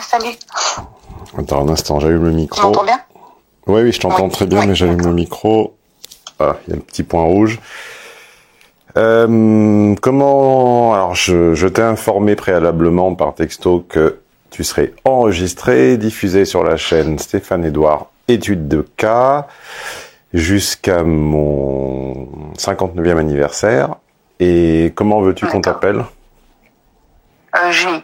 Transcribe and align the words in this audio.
Salut. 0.00 0.36
Attends 1.38 1.66
un 1.66 1.68
instant, 1.72 2.00
j'allume 2.00 2.24
le 2.24 2.30
micro. 2.32 2.60
Tu 2.60 2.66
m'entends 2.66 2.84
bien 2.84 3.00
Oui, 3.66 3.82
oui, 3.82 3.92
je 3.92 4.00
t'entends 4.00 4.24
Oui. 4.24 4.30
très 4.30 4.46
bien, 4.46 4.60
Oui, 4.60 4.66
mais 4.68 4.74
j'allume 4.74 5.00
le 5.00 5.12
micro. 5.12 5.76
Ah, 6.38 6.56
il 6.66 6.70
y 6.70 6.72
a 6.72 6.76
le 6.76 6.82
petit 6.82 7.02
point 7.02 7.22
rouge. 7.22 7.58
Euh, 8.96 9.94
comment 10.00 10.94
Alors, 10.94 11.14
je, 11.14 11.54
je 11.54 11.68
t'ai 11.68 11.82
informé 11.82 12.34
préalablement 12.36 13.14
par 13.14 13.34
texto 13.34 13.84
que 13.88 14.20
tu 14.50 14.64
serais 14.64 14.92
enregistré, 15.04 15.96
diffusé 15.96 16.44
sur 16.44 16.64
la 16.64 16.76
chaîne 16.76 17.18
Stéphane 17.18 17.64
Edouard 17.64 18.06
Études 18.26 18.68
de 18.68 18.82
cas 18.96 19.46
jusqu'à 20.32 21.02
mon 21.04 22.28
59e 22.58 23.16
anniversaire. 23.16 23.96
Et 24.40 24.92
comment 24.94 25.20
veux-tu 25.20 25.46
qu'on 25.46 25.60
t'appelle? 25.60 26.04
Euh, 27.56 27.70
Julie. 27.72 28.02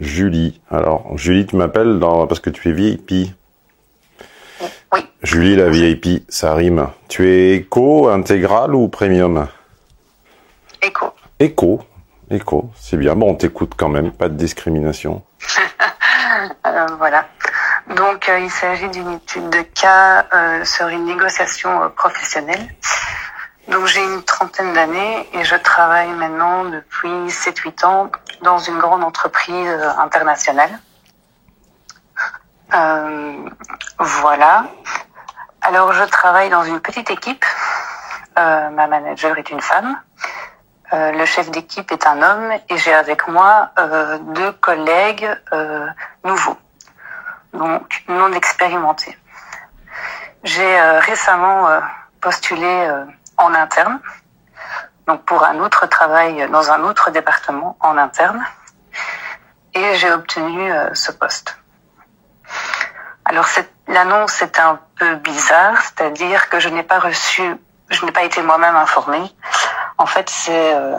Julie. 0.00 0.60
Alors, 0.70 1.16
Julie, 1.16 1.46
tu 1.46 1.56
m'appelles 1.56 1.98
dans... 1.98 2.26
parce 2.26 2.40
que 2.40 2.50
tu 2.50 2.68
es 2.68 2.72
VIP. 2.72 3.32
Oui. 4.92 5.06
Julie, 5.22 5.56
la 5.56 5.68
VIP, 5.68 6.24
ça 6.28 6.54
rime. 6.54 6.88
Tu 7.08 7.28
es 7.28 7.54
éco, 7.56 8.08
intégral 8.08 8.74
ou 8.74 8.88
premium? 8.88 9.48
Écho. 10.82 11.12
Éco. 11.38 11.84
Éco, 12.30 12.70
c'est 12.76 12.96
bien. 12.96 13.14
Bon, 13.14 13.30
on 13.30 13.34
t'écoute 13.34 13.72
quand 13.76 13.88
même, 13.88 14.10
pas 14.12 14.28
de 14.28 14.34
discrimination. 14.34 15.22
Euh, 16.66 16.86
voilà. 16.98 17.26
Donc, 17.94 18.28
euh, 18.28 18.40
il 18.40 18.50
s'agit 18.50 18.88
d'une 18.88 19.12
étude 19.12 19.48
de 19.48 19.62
cas 19.62 20.26
euh, 20.34 20.64
sur 20.64 20.88
une 20.88 21.04
négociation 21.04 21.84
euh, 21.84 21.88
professionnelle. 21.88 22.66
Donc, 23.68 23.86
j'ai 23.86 24.02
une 24.02 24.22
trentaine 24.22 24.72
d'années 24.74 25.28
et 25.32 25.44
je 25.44 25.56
travaille 25.56 26.10
maintenant 26.10 26.64
depuis 26.64 27.28
7-8 27.28 27.84
ans 27.84 28.10
dans 28.42 28.58
une 28.58 28.78
grande 28.78 29.02
entreprise 29.02 29.72
internationale. 29.98 30.70
Euh, 32.74 33.48
voilà. 33.98 34.66
Alors, 35.62 35.92
je 35.92 36.04
travaille 36.04 36.50
dans 36.50 36.64
une 36.64 36.80
petite 36.80 37.10
équipe. 37.10 37.44
Euh, 38.38 38.70
ma 38.70 38.86
manager 38.86 39.36
est 39.38 39.50
une 39.50 39.60
femme. 39.60 39.98
Euh, 40.92 41.10
le 41.12 41.24
chef 41.24 41.50
d'équipe 41.50 41.90
est 41.90 42.06
un 42.06 42.22
homme 42.22 42.52
et 42.68 42.78
j'ai 42.78 42.94
avec 42.94 43.26
moi 43.26 43.70
euh, 43.78 44.18
deux 44.18 44.52
collègues 44.52 45.28
euh, 45.52 45.84
nouveaux, 46.22 46.56
donc 47.52 48.04
non 48.06 48.32
expérimentés. 48.32 49.18
J'ai 50.44 50.78
euh, 50.78 51.00
récemment 51.00 51.66
postulé 52.20 52.88
en 53.38 53.54
interne, 53.54 54.00
donc 55.06 55.24
pour 55.24 55.44
un 55.44 55.58
autre 55.60 55.86
travail 55.86 56.48
dans 56.50 56.70
un 56.70 56.82
autre 56.82 57.10
département 57.10 57.76
en 57.80 57.96
interne, 57.96 58.44
et 59.74 59.94
j'ai 59.96 60.10
obtenu 60.10 60.72
euh, 60.72 60.94
ce 60.94 61.12
poste. 61.12 61.56
Alors 63.24 63.46
l'annonce 63.88 64.40
est 64.42 64.58
un 64.58 64.80
peu 64.98 65.16
bizarre, 65.16 65.80
c'est-à-dire 65.82 66.48
que 66.48 66.60
je 66.60 66.68
n'ai 66.68 66.82
pas 66.82 66.98
reçu, 66.98 67.42
je 67.90 68.04
n'ai 68.04 68.12
pas 68.12 68.22
été 68.22 68.40
moi-même 68.42 68.76
informée. 68.76 69.34
En 69.98 70.06
fait, 70.06 70.30
c'est 70.30 70.74
euh, 70.74 70.98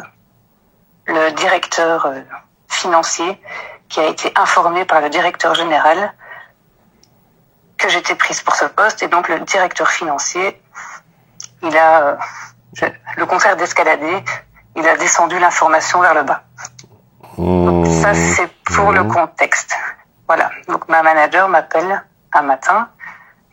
le 1.05 1.31
directeur 1.31 2.05
euh, 2.05 2.19
financier 2.67 3.41
qui 3.89 3.99
a 3.99 4.05
été 4.05 4.31
informé 4.35 4.85
par 4.85 5.01
le 5.01 5.09
directeur 5.09 5.55
général 5.55 6.13
que 7.77 7.89
j'étais 7.89 8.15
prise 8.15 8.41
pour 8.41 8.55
ce 8.55 8.65
poste 8.65 9.03
et 9.03 9.07
donc 9.07 9.29
le 9.29 9.39
directeur 9.41 9.89
financier, 9.89 10.61
il 11.63 11.77
a, 11.77 12.01
euh, 12.01 12.15
le 13.17 13.25
contraire 13.25 13.55
d'escalader, 13.57 14.23
il 14.75 14.87
a 14.87 14.95
descendu 14.97 15.39
l'information 15.39 16.01
vers 16.01 16.13
le 16.13 16.23
bas. 16.23 16.43
Donc 17.37 17.85
ça, 17.87 18.13
Mmh. 18.13 18.15
c'est 18.35 18.47
pour 18.75 18.91
le 18.91 19.03
Mhm. 19.03 19.13
contexte. 19.13 19.75
Voilà. 20.27 20.49
Donc 20.67 20.87
ma 20.89 21.01
manager 21.03 21.47
m'appelle 21.49 22.03
un 22.33 22.41
matin 22.41 22.89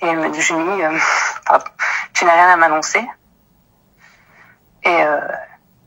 et 0.01 0.07
elle 0.09 0.19
me 0.19 0.29
dit 0.31 0.41
Julie, 0.41 0.83
euh, 0.83 0.99
pardon, 1.47 1.65
tu 2.13 2.25
n'as 2.25 2.33
rien 2.33 2.51
à 2.51 2.57
m'annoncer 2.57 3.07
Et 4.83 5.03
euh, 5.03 5.19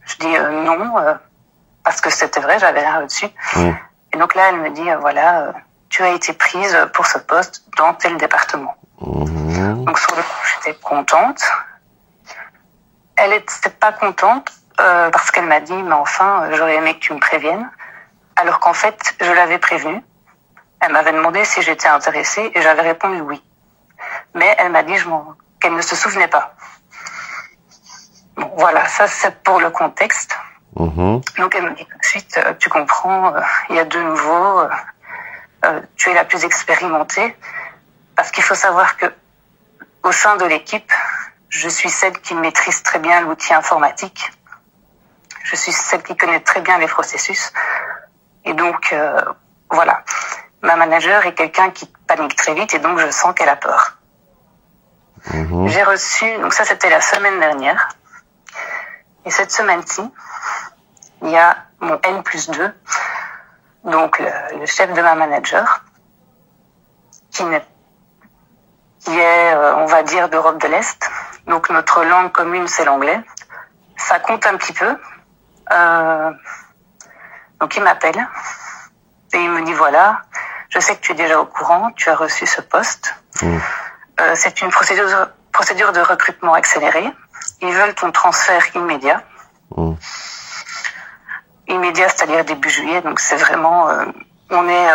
je 0.05 0.15
dis 0.17 0.35
euh, 0.35 0.63
non 0.63 0.97
euh, 0.97 1.13
parce 1.83 2.01
que 2.01 2.09
c'était 2.09 2.39
vrai, 2.39 2.57
j'avais 2.59 2.79
rien 2.81 3.01
reçu. 3.01 3.27
Mmh. 3.55 3.71
Et 4.13 4.17
donc 4.17 4.33
là, 4.35 4.49
elle 4.49 4.57
me 4.57 4.69
dit 4.71 4.89
euh, 4.89 4.97
voilà, 4.97 5.53
tu 5.89 6.01
as 6.03 6.09
été 6.09 6.33
prise 6.33 6.75
pour 6.93 7.05
ce 7.05 7.17
poste 7.19 7.63
dans 7.77 7.93
tel 7.93 8.17
département. 8.17 8.75
Mmh. 9.01 9.85
Donc 9.85 9.99
sur 9.99 10.15
le 10.15 10.21
coup, 10.23 10.43
j'étais 10.63 10.77
contente. 10.79 11.43
Elle 13.17 13.33
était 13.33 13.69
pas 13.69 13.91
contente 13.91 14.51
euh, 14.79 15.09
parce 15.09 15.31
qu'elle 15.31 15.45
m'a 15.45 15.59
dit 15.59 15.73
mais 15.73 15.93
enfin, 15.93 16.43
euh, 16.43 16.55
j'aurais 16.55 16.75
aimé 16.75 16.95
que 16.95 16.99
tu 16.99 17.13
me 17.13 17.19
préviennes. 17.19 17.69
Alors 18.35 18.59
qu'en 18.59 18.73
fait, 18.73 19.15
je 19.19 19.31
l'avais 19.31 19.57
prévenue. 19.57 20.01
Elle 20.79 20.91
m'avait 20.91 21.11
demandé 21.11 21.43
si 21.43 21.61
j'étais 21.61 21.87
intéressée 21.87 22.51
et 22.53 22.61
j'avais 22.61 22.83
répondu 22.83 23.19
oui. 23.21 23.41
Mais 24.35 24.55
elle 24.59 24.71
m'a 24.71 24.83
dit 24.83 24.93
qu'elle 25.59 25.73
ne 25.73 25.81
se 25.81 25.95
souvenait 25.95 26.27
pas. 26.27 26.53
Bon, 28.35 28.51
voilà, 28.55 28.85
ça 28.85 29.07
c'est 29.07 29.41
pour 29.43 29.59
le 29.59 29.71
contexte. 29.71 30.37
Mmh. 30.75 31.21
Donc 31.37 31.55
elle 31.55 31.63
me 31.63 31.75
dit 31.75 31.85
tout 31.85 31.97
de 31.97 32.05
suite, 32.05 32.37
euh, 32.37 32.53
tu 32.59 32.69
comprends, 32.69 33.33
euh, 33.33 33.41
il 33.69 33.75
y 33.77 33.79
a 33.79 33.83
euh, 33.83 34.67
euh, 35.65 35.81
tu 35.95 36.11
es 36.11 36.13
la 36.13 36.23
plus 36.23 36.45
expérimentée, 36.45 37.35
parce 38.15 38.29
qu'il 38.29 38.43
faut 38.43 38.53
savoir 38.53 38.95
que 38.97 39.07
au 40.03 40.11
sein 40.11 40.35
de 40.35 40.45
l'équipe, 40.45 40.91
je 41.49 41.69
suis 41.69 41.89
celle 41.89 42.19
qui 42.19 42.35
maîtrise 42.35 42.83
très 42.83 42.99
bien 42.99 43.21
l'outil 43.21 43.53
informatique, 43.53 44.31
je 45.43 45.55
suis 45.55 45.71
celle 45.71 46.03
qui 46.03 46.15
connaît 46.17 46.41
très 46.41 46.61
bien 46.61 46.77
les 46.77 46.87
processus, 46.87 47.53
et 48.45 48.53
donc 48.53 48.91
euh, 48.93 49.21
voilà, 49.69 50.03
ma 50.61 50.75
manager 50.75 51.25
est 51.25 51.33
quelqu'un 51.35 51.69
qui 51.71 51.85
panique 52.07 52.35
très 52.35 52.53
vite, 52.53 52.73
et 52.73 52.79
donc 52.79 52.99
je 52.99 53.09
sens 53.11 53.33
qu'elle 53.33 53.49
a 53.49 53.55
peur. 53.55 53.97
Mmh. 55.33 55.67
J'ai 55.67 55.83
reçu, 55.83 56.37
donc 56.39 56.53
ça 56.53 56.63
c'était 56.65 56.89
la 56.89 57.01
semaine 57.01 57.39
dernière, 57.39 57.89
et 59.25 59.31
cette 59.31 59.51
semaine-ci, 59.51 60.01
il 61.21 61.29
y 61.29 61.37
a 61.37 61.57
mon 61.79 61.99
N 62.03 62.23
plus 62.23 62.49
2, 62.49 62.73
donc 63.85 64.19
le, 64.19 64.59
le 64.59 64.65
chef 64.65 64.93
de 64.93 65.01
ma 65.01 65.15
manager, 65.15 65.83
qui, 67.31 67.43
n'est- 67.45 67.65
qui 69.07 69.17
est, 69.17 69.53
euh, 69.55 69.75
on 69.77 69.85
va 69.85 70.03
dire, 70.03 70.27
d'Europe 70.27 70.61
de 70.61 70.67
l'Est. 70.67 71.09
Donc 71.47 71.69
notre 71.69 72.03
langue 72.03 72.31
commune, 72.33 72.67
c'est 72.67 72.83
l'anglais. 72.83 73.19
Ça 73.95 74.19
compte 74.19 74.45
un 74.45 74.57
petit 74.57 74.73
peu. 74.73 74.97
Euh, 75.71 76.31
donc 77.61 77.75
il 77.77 77.83
m'appelle 77.83 78.27
et 79.33 79.37
il 79.37 79.49
me 79.49 79.61
dit, 79.63 79.73
voilà, 79.73 80.23
je 80.69 80.79
sais 80.79 80.95
que 80.97 81.01
tu 81.01 81.13
es 81.13 81.15
déjà 81.15 81.39
au 81.39 81.45
courant, 81.45 81.91
tu 81.95 82.09
as 82.09 82.15
reçu 82.15 82.45
ce 82.45 82.59
poste. 82.59 83.15
Mmh. 83.41 83.57
Euh, 84.19 84.31
c'est 84.35 84.61
une 84.61 84.71
procédure, 84.71 85.29
procédure 85.53 85.93
de 85.93 86.01
recrutement 86.01 86.53
accélérée. 86.53 87.09
Ils 87.61 87.73
veulent 87.73 87.95
ton 87.95 88.11
transfert 88.11 88.75
immédiat 88.75 89.23
Mmh. 89.75 89.93
immédiat, 91.67 92.07
c'est-à-dire 92.09 92.43
début 92.45 92.69
juillet. 92.69 93.01
Donc 93.01 93.19
c'est 93.19 93.35
vraiment, 93.35 93.89
euh, 93.89 94.05
on 94.49 94.67
est, 94.67 94.89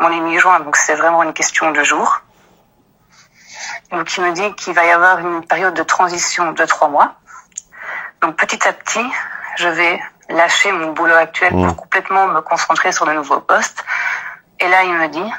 on 0.00 0.10
est 0.10 0.20
mi-juin, 0.20 0.60
donc 0.60 0.76
c'est 0.76 0.94
vraiment 0.94 1.22
une 1.22 1.34
question 1.34 1.70
de 1.70 1.82
jours. 1.82 2.22
Donc 3.92 4.16
il 4.16 4.24
me 4.24 4.32
dit 4.32 4.54
qu'il 4.56 4.74
va 4.74 4.84
y 4.84 4.90
avoir 4.90 5.18
une 5.18 5.44
période 5.44 5.74
de 5.74 5.82
transition 5.82 6.52
de 6.52 6.64
trois 6.64 6.88
mois. 6.88 7.14
Donc 8.22 8.36
petit 8.36 8.66
à 8.66 8.72
petit, 8.72 9.04
je 9.56 9.68
vais 9.68 10.00
lâcher 10.28 10.72
mon 10.72 10.92
boulot 10.92 11.14
actuel 11.14 11.54
Mmh. 11.54 11.66
pour 11.66 11.76
complètement 11.76 12.26
me 12.26 12.40
concentrer 12.40 12.92
sur 12.92 13.06
le 13.06 13.14
nouveau 13.14 13.40
poste. 13.40 13.84
Et 14.60 14.68
là, 14.68 14.84
il 14.84 14.92
me 14.92 15.08
dit 15.08 15.32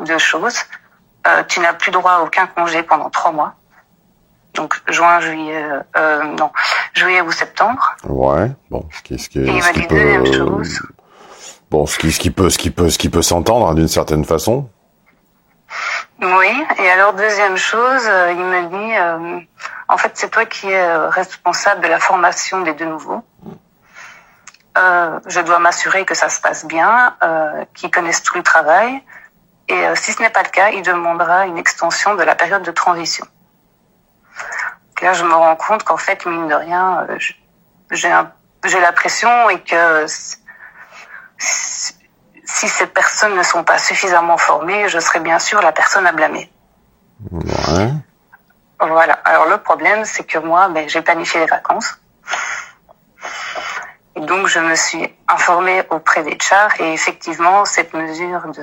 deux 0.00 0.18
choses. 0.18 0.56
Euh, 1.26 1.42
tu 1.48 1.60
n'as 1.60 1.72
plus 1.72 1.90
droit 1.90 2.12
à 2.12 2.20
aucun 2.20 2.46
congé 2.46 2.82
pendant 2.82 3.08
trois 3.08 3.32
mois. 3.32 3.54
Donc 4.54 4.80
juin, 4.88 5.20
juillet, 5.20 5.64
euh, 5.96 6.22
non, 6.38 6.50
juillet 6.92 7.22
ou 7.22 7.32
septembre. 7.32 7.96
Ouais. 8.04 8.50
Bon, 8.70 8.86
ce 8.92 9.02
qui, 9.02 9.18
ce 9.18 9.28
qui, 9.28 9.38
Et 9.40 9.46
il 9.48 9.60
m'a 9.62 9.72
dit 9.72 9.82
peut, 9.86 9.94
deuxième 9.96 10.32
chose. 10.32 10.80
bon, 11.70 11.86
ce 11.86 11.98
qui, 11.98 12.12
ce 12.12 12.20
qui 12.20 12.30
peut, 12.30 12.50
ce 12.50 12.58
qui 12.58 12.70
peut, 12.70 12.90
ce 12.90 12.98
qui 12.98 13.08
peut 13.08 13.22
s'entendre 13.22 13.66
hein, 13.68 13.74
d'une 13.74 13.88
certaine 13.88 14.24
façon. 14.24 14.68
Oui, 16.22 16.64
et 16.78 16.90
alors 16.90 17.12
deuxième 17.12 17.56
chose, 17.56 18.06
euh, 18.06 18.32
il 18.32 18.38
me 18.38 18.68
dit, 18.68 18.96
euh, 18.96 19.40
en 19.88 19.96
fait 19.96 20.12
c'est 20.14 20.30
toi 20.30 20.44
qui 20.46 20.70
es 20.70 20.80
euh, 20.80 21.08
responsable 21.08 21.80
de 21.80 21.88
la 21.88 21.98
formation 21.98 22.60
des 22.60 22.72
deux 22.72 22.86
nouveaux. 22.86 23.24
Euh, 24.78 25.20
je 25.26 25.40
dois 25.40 25.58
m'assurer 25.58 26.04
que 26.04 26.14
ça 26.14 26.28
se 26.28 26.40
passe 26.40 26.64
bien, 26.66 27.16
euh, 27.22 27.64
qu'ils 27.74 27.90
connaissent 27.90 28.22
tout 28.22 28.36
le 28.36 28.42
travail, 28.44 29.02
et 29.68 29.84
si 29.96 30.12
ce 30.12 30.22
n'est 30.22 30.30
pas 30.30 30.42
le 30.42 30.50
cas, 30.50 30.70
il 30.70 30.82
demandera 30.82 31.46
une 31.46 31.58
extension 31.58 32.14
de 32.14 32.22
la 32.22 32.34
période 32.34 32.62
de 32.62 32.70
transition. 32.70 33.26
Là, 35.00 35.14
je 35.14 35.24
me 35.24 35.34
rends 35.34 35.56
compte 35.56 35.84
qu'en 35.84 35.96
fait, 35.96 36.26
mine 36.26 36.48
de 36.48 36.54
rien, 36.54 37.06
j'ai 37.90 38.08
la 38.80 38.92
pression 38.92 39.50
et 39.50 39.60
que 39.60 40.06
si- 42.44 42.68
ces 42.68 42.86
personnes 42.86 43.36
ne 43.36 43.42
sont 43.42 43.64
pas 43.64 43.78
suffisamment 43.78 44.36
formées, 44.36 44.88
je 44.88 44.98
serai 44.98 45.20
bien 45.20 45.38
sûr 45.38 45.60
la 45.60 45.72
personne 45.72 46.06
à 46.06 46.12
blâmer. 46.12 46.50
Ouais. 47.30 47.90
Voilà. 48.80 49.14
Alors 49.24 49.46
le 49.46 49.58
problème, 49.58 50.04
c'est 50.04 50.24
que 50.24 50.38
moi, 50.38 50.68
ben, 50.68 50.88
j'ai 50.88 51.00
planifié 51.00 51.40
les 51.40 51.46
vacances. 51.46 51.98
donc 54.16 54.46
je 54.46 54.58
me 54.60 54.74
suis 54.74 55.08
informée 55.28 55.82
auprès 55.90 56.22
des 56.22 56.36
chars 56.40 56.70
et 56.80 56.92
effectivement 56.92 57.64
cette 57.64 57.92
mesure 57.94 58.42
de 58.52 58.62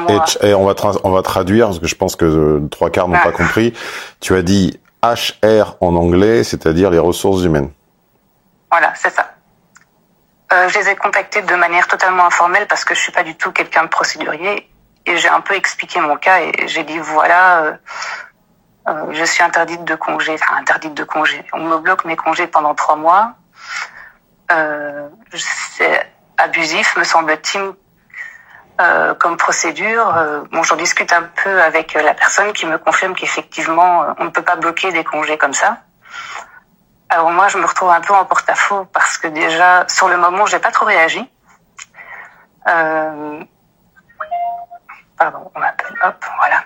mois. 0.00 0.24
et 0.42 0.54
on 0.54 0.66
va 0.66 0.74
on 1.02 1.10
va 1.10 1.22
traduire 1.22 1.66
parce 1.66 1.78
que 1.78 1.86
je 1.86 1.96
pense 1.96 2.16
que 2.16 2.24
euh, 2.24 2.68
trois 2.70 2.90
quarts 2.90 3.08
n'ont 3.08 3.18
pas 3.18 3.28
ah. 3.28 3.32
compris. 3.32 3.72
Tu 4.20 4.34
as 4.34 4.42
dit 4.42 4.78
HR 5.02 5.76
en 5.80 5.94
anglais, 5.96 6.44
c'est-à-dire 6.44 6.90
les 6.90 6.98
ressources 6.98 7.42
humaines. 7.42 7.70
Voilà, 8.70 8.92
c'est 8.94 9.10
ça. 9.10 9.29
Euh, 10.52 10.68
je 10.68 10.78
les 10.78 10.88
ai 10.88 10.96
contactés 10.96 11.42
de 11.42 11.54
manière 11.54 11.86
totalement 11.86 12.26
informelle 12.26 12.66
parce 12.66 12.84
que 12.84 12.94
je 12.94 13.00
suis 13.00 13.12
pas 13.12 13.22
du 13.22 13.36
tout 13.36 13.52
quelqu'un 13.52 13.84
de 13.84 13.88
procédurier 13.88 14.68
et 15.06 15.16
j'ai 15.16 15.28
un 15.28 15.40
peu 15.40 15.54
expliqué 15.54 16.00
mon 16.00 16.16
cas 16.16 16.40
et 16.40 16.66
j'ai 16.66 16.82
dit 16.84 16.98
voilà, 16.98 17.62
euh, 17.62 17.72
euh, 18.88 19.06
je 19.12 19.24
suis 19.24 19.42
interdite 19.42 19.84
de 19.84 19.94
congé, 19.94 20.34
enfin 20.34 20.56
interdite 20.56 20.94
de 20.94 21.04
congé. 21.04 21.44
On 21.52 21.60
me 21.60 21.78
bloque 21.78 22.04
mes 22.04 22.16
congés 22.16 22.46
pendant 22.46 22.74
trois 22.74 22.96
mois. 22.96 23.34
Euh, 24.50 25.08
c'est 25.34 26.06
abusif, 26.36 26.96
me 26.96 27.04
semble-t-il, 27.04 27.72
comme 29.18 29.36
procédure. 29.36 30.14
Bon, 30.50 30.62
j'en 30.62 30.76
discute 30.76 31.12
un 31.12 31.24
peu 31.44 31.60
avec 31.60 31.92
la 31.92 32.14
personne 32.14 32.52
qui 32.54 32.64
me 32.64 32.78
confirme 32.78 33.14
qu'effectivement, 33.14 34.14
on 34.18 34.24
ne 34.24 34.30
peut 34.30 34.42
pas 34.42 34.56
bloquer 34.56 34.90
des 34.90 35.04
congés 35.04 35.36
comme 35.36 35.52
ça. 35.52 35.82
Alors 37.10 37.30
moi, 37.30 37.48
je 37.48 37.58
me 37.58 37.66
retrouve 37.66 37.90
un 37.90 38.00
peu 38.00 38.14
en 38.14 38.24
porte-à-faux 38.24 38.86
parce 38.92 39.18
que 39.18 39.26
déjà, 39.26 39.84
sur 39.88 40.08
le 40.08 40.16
moment, 40.16 40.46
j'ai 40.46 40.60
pas 40.60 40.70
trop 40.70 40.86
réagi. 40.86 41.28
Euh, 42.68 43.40
pardon, 45.18 45.50
on 45.54 45.58
m'appelle. 45.58 45.92
Hop, 46.04 46.24
voilà. 46.38 46.62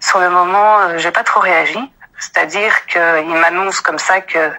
Sur 0.00 0.20
le 0.20 0.28
moment, 0.28 0.80
euh, 0.80 0.98
j'ai 0.98 1.10
pas 1.10 1.24
trop 1.24 1.40
réagi. 1.40 1.78
C'est-à-dire 2.18 2.72
qu'il 2.86 3.34
m'annonce 3.40 3.80
comme 3.80 3.98
ça 3.98 4.20
que 4.20 4.52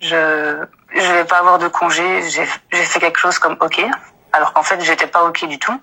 je 0.00 0.64
je 0.94 1.12
vais 1.12 1.24
pas 1.24 1.38
avoir 1.38 1.58
de 1.58 1.68
congé. 1.68 2.22
J'ai 2.30 2.46
fait 2.46 3.00
quelque 3.00 3.18
chose 3.18 3.38
comme 3.38 3.56
OK, 3.60 3.84
alors 4.32 4.54
qu'en 4.54 4.62
fait, 4.62 4.80
j'étais 4.80 5.06
pas 5.06 5.24
OK 5.24 5.46
du 5.46 5.58
tout. 5.58 5.78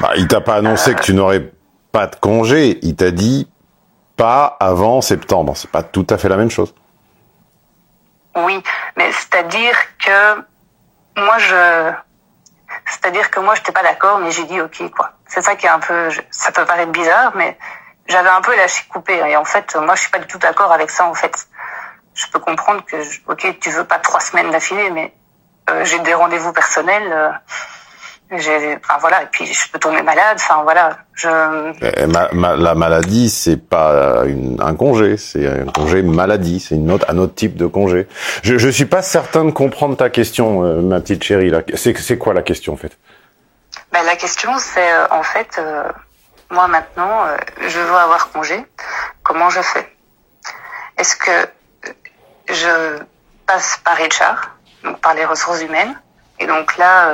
Bah, 0.00 0.12
il 0.16 0.28
t'a 0.28 0.40
pas 0.40 0.56
annoncé 0.56 0.92
euh, 0.92 0.94
que 0.94 1.02
tu 1.02 1.14
n'aurais 1.14 1.52
pas 1.90 2.06
de 2.06 2.14
congé. 2.16 2.78
Il 2.82 2.94
t'a 2.94 3.10
dit 3.10 3.48
pas 4.16 4.56
avant 4.60 5.00
septembre. 5.00 5.56
C'est 5.56 5.70
pas 5.70 5.82
tout 5.82 6.06
à 6.10 6.18
fait 6.18 6.28
la 6.28 6.36
même 6.36 6.50
chose. 6.50 6.74
Oui, 8.36 8.62
mais 8.96 9.12
c'est-à-dire 9.12 9.76
que 9.98 10.44
moi 11.16 11.38
je, 11.38 11.92
c'est-à-dire 12.86 13.30
que 13.30 13.40
moi 13.40 13.54
j'étais 13.54 13.72
pas 13.72 13.82
d'accord, 13.82 14.18
mais 14.18 14.30
j'ai 14.30 14.44
dit 14.44 14.60
ok 14.60 14.90
quoi. 14.90 15.12
C'est 15.26 15.42
ça 15.42 15.54
qui 15.56 15.66
est 15.66 15.70
un 15.70 15.78
peu, 15.78 16.10
ça 16.30 16.50
peut 16.52 16.64
paraître 16.64 16.92
bizarre, 16.92 17.32
mais 17.36 17.56
j'avais 18.08 18.28
un 18.28 18.40
peu 18.40 18.54
lâché 18.56 18.84
couper 18.88 19.16
et 19.16 19.36
en 19.36 19.44
fait 19.44 19.76
moi 19.76 19.94
je 19.94 20.02
suis 20.02 20.10
pas 20.10 20.18
du 20.18 20.26
tout 20.26 20.38
d'accord 20.38 20.72
avec 20.72 20.90
ça 20.90 21.06
en 21.06 21.14
fait. 21.14 21.46
Je 22.14 22.26
peux 22.28 22.38
comprendre 22.38 22.84
que 22.84 22.96
ok 23.28 23.58
tu 23.60 23.70
veux 23.70 23.84
pas 23.84 23.98
trois 23.98 24.20
semaines 24.20 24.50
d'affilée, 24.50 24.90
mais 24.90 25.14
euh, 25.70 25.84
j'ai 25.84 25.98
des 26.00 26.14
rendez-vous 26.14 26.52
personnels. 26.52 27.12
Euh, 27.12 27.30
enfin 28.32 28.98
voilà 29.00 29.22
et 29.22 29.26
puis 29.30 29.46
je 29.46 29.70
peux 29.70 29.78
tomber 29.78 30.02
malade 30.02 30.36
enfin 30.36 30.62
voilà 30.64 30.98
je 31.14 31.28
eh, 31.82 32.06
la 32.06 32.74
maladie 32.74 33.30
c'est 33.30 33.58
pas 33.58 34.24
un 34.24 34.74
congé 34.74 35.16
c'est 35.16 35.46
un 35.46 35.66
congé 35.66 36.02
maladie 36.02 36.58
c'est 36.58 36.74
une 36.74 36.90
autre 36.90 37.06
un 37.08 37.18
autre 37.18 37.34
type 37.34 37.56
de 37.56 37.66
congé. 37.66 38.06
Je 38.42 38.58
je 38.58 38.68
suis 38.68 38.86
pas 38.86 39.02
certain 39.02 39.44
de 39.44 39.50
comprendre 39.50 39.96
ta 39.96 40.10
question 40.10 40.64
euh, 40.64 40.80
ma 40.80 41.00
petite 41.00 41.22
chérie 41.22 41.50
là. 41.50 41.62
C'est 41.74 41.96
c'est 41.98 42.18
quoi 42.18 42.34
la 42.34 42.42
question 42.42 42.72
en 42.72 42.76
fait? 42.76 42.96
Ben, 43.92 44.02
la 44.04 44.16
question 44.16 44.50
c'est 44.58 44.92
euh, 44.92 45.06
en 45.10 45.22
fait 45.22 45.56
euh, 45.58 45.84
moi 46.50 46.66
maintenant 46.68 47.26
je 47.60 47.78
veux 47.78 47.96
avoir 47.96 48.30
congé. 48.30 48.64
Comment 49.22 49.50
je 49.50 49.60
fais? 49.60 49.88
Est-ce 50.98 51.16
que 51.16 51.48
je 52.48 52.98
passe 53.46 53.80
par 53.84 53.96
HR 53.96 54.50
donc 54.84 55.00
par 55.00 55.14
les 55.14 55.24
ressources 55.24 55.62
humaines? 55.62 55.94
Et 56.38 56.46
donc 56.46 56.76
là 56.76 57.12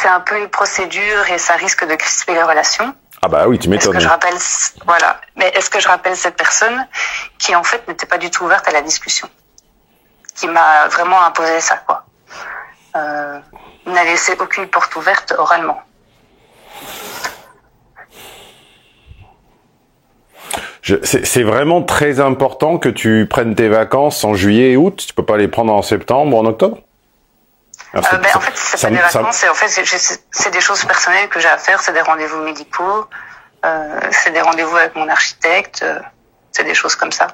c'est 0.00 0.08
un 0.08 0.20
peu 0.20 0.38
une 0.38 0.48
procédure 0.48 1.30
et 1.30 1.38
ça 1.38 1.54
risque 1.54 1.86
de 1.86 1.94
crisper 1.94 2.34
les 2.34 2.42
relations. 2.42 2.94
Ah 3.22 3.28
bah 3.28 3.46
oui, 3.46 3.58
tu 3.58 3.68
m'étonnes. 3.68 3.96
Est-ce 3.96 3.98
que 3.98 4.02
je 4.02 4.08
rappelle, 4.08 4.38
voilà. 4.86 5.20
Mais 5.36 5.48
est-ce 5.54 5.70
que 5.70 5.80
je 5.80 5.88
rappelle 5.88 6.16
cette 6.16 6.36
personne 6.36 6.86
qui 7.38 7.54
en 7.54 7.62
fait 7.62 7.86
n'était 7.86 8.06
pas 8.06 8.18
du 8.18 8.30
tout 8.30 8.44
ouverte 8.44 8.66
à 8.66 8.72
la 8.72 8.82
discussion, 8.82 9.28
qui 10.34 10.48
m'a 10.48 10.88
vraiment 10.88 11.22
imposé 11.22 11.60
ça 11.60 11.76
quoi, 11.86 12.04
euh, 12.96 13.38
n'a 13.86 14.04
laissé 14.04 14.34
aucune 14.40 14.66
porte 14.66 14.96
ouverte 14.96 15.34
oralement. 15.38 15.80
C'est 21.04 21.44
vraiment 21.44 21.82
très 21.82 22.18
important 22.18 22.76
que 22.76 22.88
tu 22.88 23.28
prennes 23.30 23.54
tes 23.54 23.68
vacances 23.68 24.24
en 24.24 24.34
juillet 24.34 24.72
et 24.72 24.76
août. 24.76 25.04
Tu 25.06 25.14
peux 25.14 25.24
pas 25.24 25.36
les 25.36 25.46
prendre 25.46 25.72
en 25.72 25.80
septembre 25.80 26.36
ou 26.36 26.40
en 26.40 26.44
octobre? 26.44 26.78
Euh, 27.94 28.00
ben, 28.00 28.28
en 28.34 28.40
fait, 28.40 28.52
c'est 28.54 28.80
pas 28.80 28.90
des 28.90 28.96
vacances, 28.96 29.44
en 29.50 29.54
fait, 29.54 29.86
c'est 30.30 30.50
des 30.50 30.60
choses 30.60 30.84
personnelles 30.84 31.28
que 31.28 31.40
j'ai 31.40 31.48
à 31.48 31.58
faire, 31.58 31.80
c'est 31.80 31.92
des 31.92 32.00
rendez-vous 32.00 32.42
médicaux, 32.42 33.06
euh, 33.64 34.00
c'est 34.10 34.32
des 34.32 34.40
rendez-vous 34.40 34.76
avec 34.76 34.96
mon 34.96 35.08
architecte, 35.08 35.82
euh, 35.84 35.98
c'est 36.52 36.64
des 36.64 36.74
choses 36.74 36.96
comme 36.96 37.12
ça. 37.12 37.28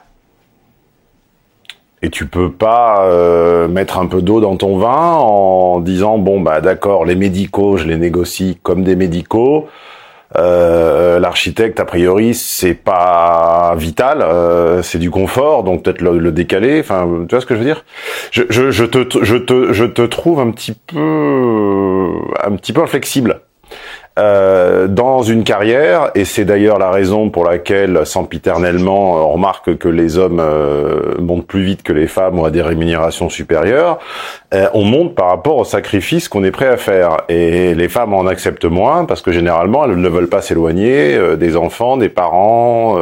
Et 2.03 2.11
tu 2.11 2.27
peux 2.27 2.53
pas 2.53 3.03
euh, 3.03 3.67
mettre 3.67 3.99
un 3.99 4.07
peu 4.07 4.23
d'eau 4.23 4.41
dans 4.41 4.57
ton 4.57 4.79
vin 4.79 5.15
en 5.17 5.81
disant 5.81 6.19
bon 6.19 6.41
bah 6.41 6.61
d'accord 6.61 7.05
les 7.05 7.17
médicaux 7.17 7.77
je 7.77 7.87
les 7.87 7.97
négocie 7.97 8.61
comme 8.63 8.85
des 8.85 8.95
médicaux 8.95 9.69
euh, 10.37 11.19
l'architecte, 11.19 11.81
a 11.81 11.85
priori, 11.85 12.35
c'est 12.35 12.75
pas 12.75 13.75
vital, 13.77 14.21
euh, 14.21 14.83
c'est 14.83 14.99
du 14.99 15.11
confort, 15.11 15.65
donc 15.65 15.85
peut-être 15.85 16.03
le, 16.03 16.33
décaler. 16.33 16.81
Enfin, 16.81 17.09
tu 17.29 17.35
vois 17.35 17.41
ce 17.41 17.47
que 17.47 17.55
je 17.55 17.61
veux 17.61 17.65
dire? 17.65 17.85
Je, 18.31 18.43
je, 18.51 18.71
je, 18.71 18.85
te, 18.85 19.25
je, 19.25 19.37
te, 19.37 19.73
je 19.73 19.85
te 19.85 20.03
trouve 20.03 20.41
un 20.41 20.51
petit 20.51 20.73
peu, 20.73 22.13
un 22.45 22.57
petit 22.57 22.73
peu 22.73 22.83
inflexible 22.83 23.41
euh, 24.19 24.89
dans 24.89 25.23
une 25.23 25.45
carrière, 25.45 26.11
et 26.17 26.25
c'est 26.25 26.45
d'ailleurs 26.45 26.79
la 26.79 26.91
raison 26.91 27.31
pour 27.31 27.45
laquelle, 27.45 28.05
sempiternellement, 28.05 29.15
on 29.15 29.33
remarque 29.35 29.79
que 29.79 29.89
les 29.89 30.19
hommes 30.19 30.41
euh, 30.41 31.15
montent 31.21 31.47
plus 31.47 31.63
vite 31.63 31.85
que 31.85 31.93
les 31.93 32.09
femmes 32.09 32.41
ou 32.41 32.45
à 32.45 32.51
des 32.51 32.63
rémunérations 32.63 33.29
supérieures, 33.29 34.01
euh, 34.55 34.69
on 34.75 34.83
monte 34.83 35.15
par 35.15 35.29
rapport 35.29 35.57
au 35.57 35.65
sacrifice 35.65 36.29
qu'on 36.29 36.43
est 36.43 36.51
prêt 36.51 36.67
à 36.67 36.77
faire. 36.77 37.19
Et 37.29 37.75
les 37.75 37.89
femmes 37.89 38.13
en 38.13 38.27
acceptent 38.27 38.65
moins 38.65 39.05
parce 39.05 39.23
que 39.23 39.31
généralement, 39.31 39.85
elles 39.85 40.01
ne 40.01 40.09
veulent 40.09 40.29
pas 40.29 40.43
s'éloigner 40.43 41.37
des 41.37 41.57
enfants, 41.57 41.97
des 41.97 42.09
parents, 42.09 42.99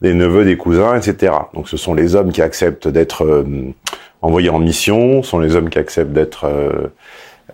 des 0.00 0.14
neveux, 0.14 0.44
des 0.44 0.56
cousins, 0.56 0.96
etc. 0.96 1.34
Donc 1.52 1.68
ce 1.68 1.76
sont 1.76 1.92
les 1.92 2.14
hommes 2.14 2.32
qui 2.32 2.40
acceptent 2.40 2.88
d'être 2.88 3.44
envoyés 4.22 4.50
en 4.50 4.60
mission, 4.60 5.22
ce 5.22 5.30
sont 5.30 5.40
les 5.40 5.56
hommes 5.56 5.68
qui 5.68 5.78
acceptent 5.78 6.12
d'être 6.12 6.46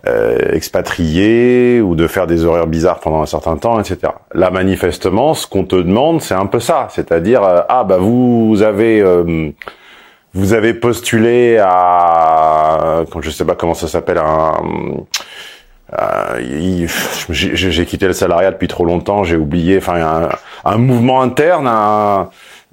euh, 0.07 1.81
ou 1.81 1.95
de 1.95 2.07
faire 2.07 2.27
des 2.27 2.45
horaires 2.45 2.67
bizarres 2.67 2.99
pendant 2.99 3.21
un 3.21 3.25
certain 3.25 3.57
temps, 3.57 3.79
etc. 3.79 4.13
Là, 4.33 4.49
manifestement, 4.51 5.33
ce 5.33 5.47
qu'on 5.47 5.65
te 5.65 5.75
demande, 5.75 6.21
c'est 6.21 6.35
un 6.35 6.45
peu 6.45 6.59
ça, 6.59 6.87
c'est-à-dire 6.91 7.43
euh, 7.43 7.61
ah 7.69 7.83
bah 7.83 7.97
vous 7.97 8.61
avez 8.61 9.01
euh, 9.01 9.49
vous 10.33 10.53
avez 10.53 10.73
postulé 10.73 11.57
à 11.57 13.03
je 13.21 13.29
sais 13.29 13.45
pas 13.45 13.55
comment 13.55 13.73
ça 13.73 13.87
s'appelle 13.87 14.19
un 14.19 14.53
j'ai 17.29 17.85
quitté 17.85 18.05
le 18.07 18.13
salariat 18.13 18.51
depuis 18.51 18.67
trop 18.67 18.85
longtemps, 18.85 19.23
j'ai 19.23 19.37
oublié, 19.37 19.77
enfin 19.77 19.95
un, 19.95 20.29
un, 20.65 20.77
mouvement 20.77 21.21
interne, 21.21 21.67
un, 21.67 22.29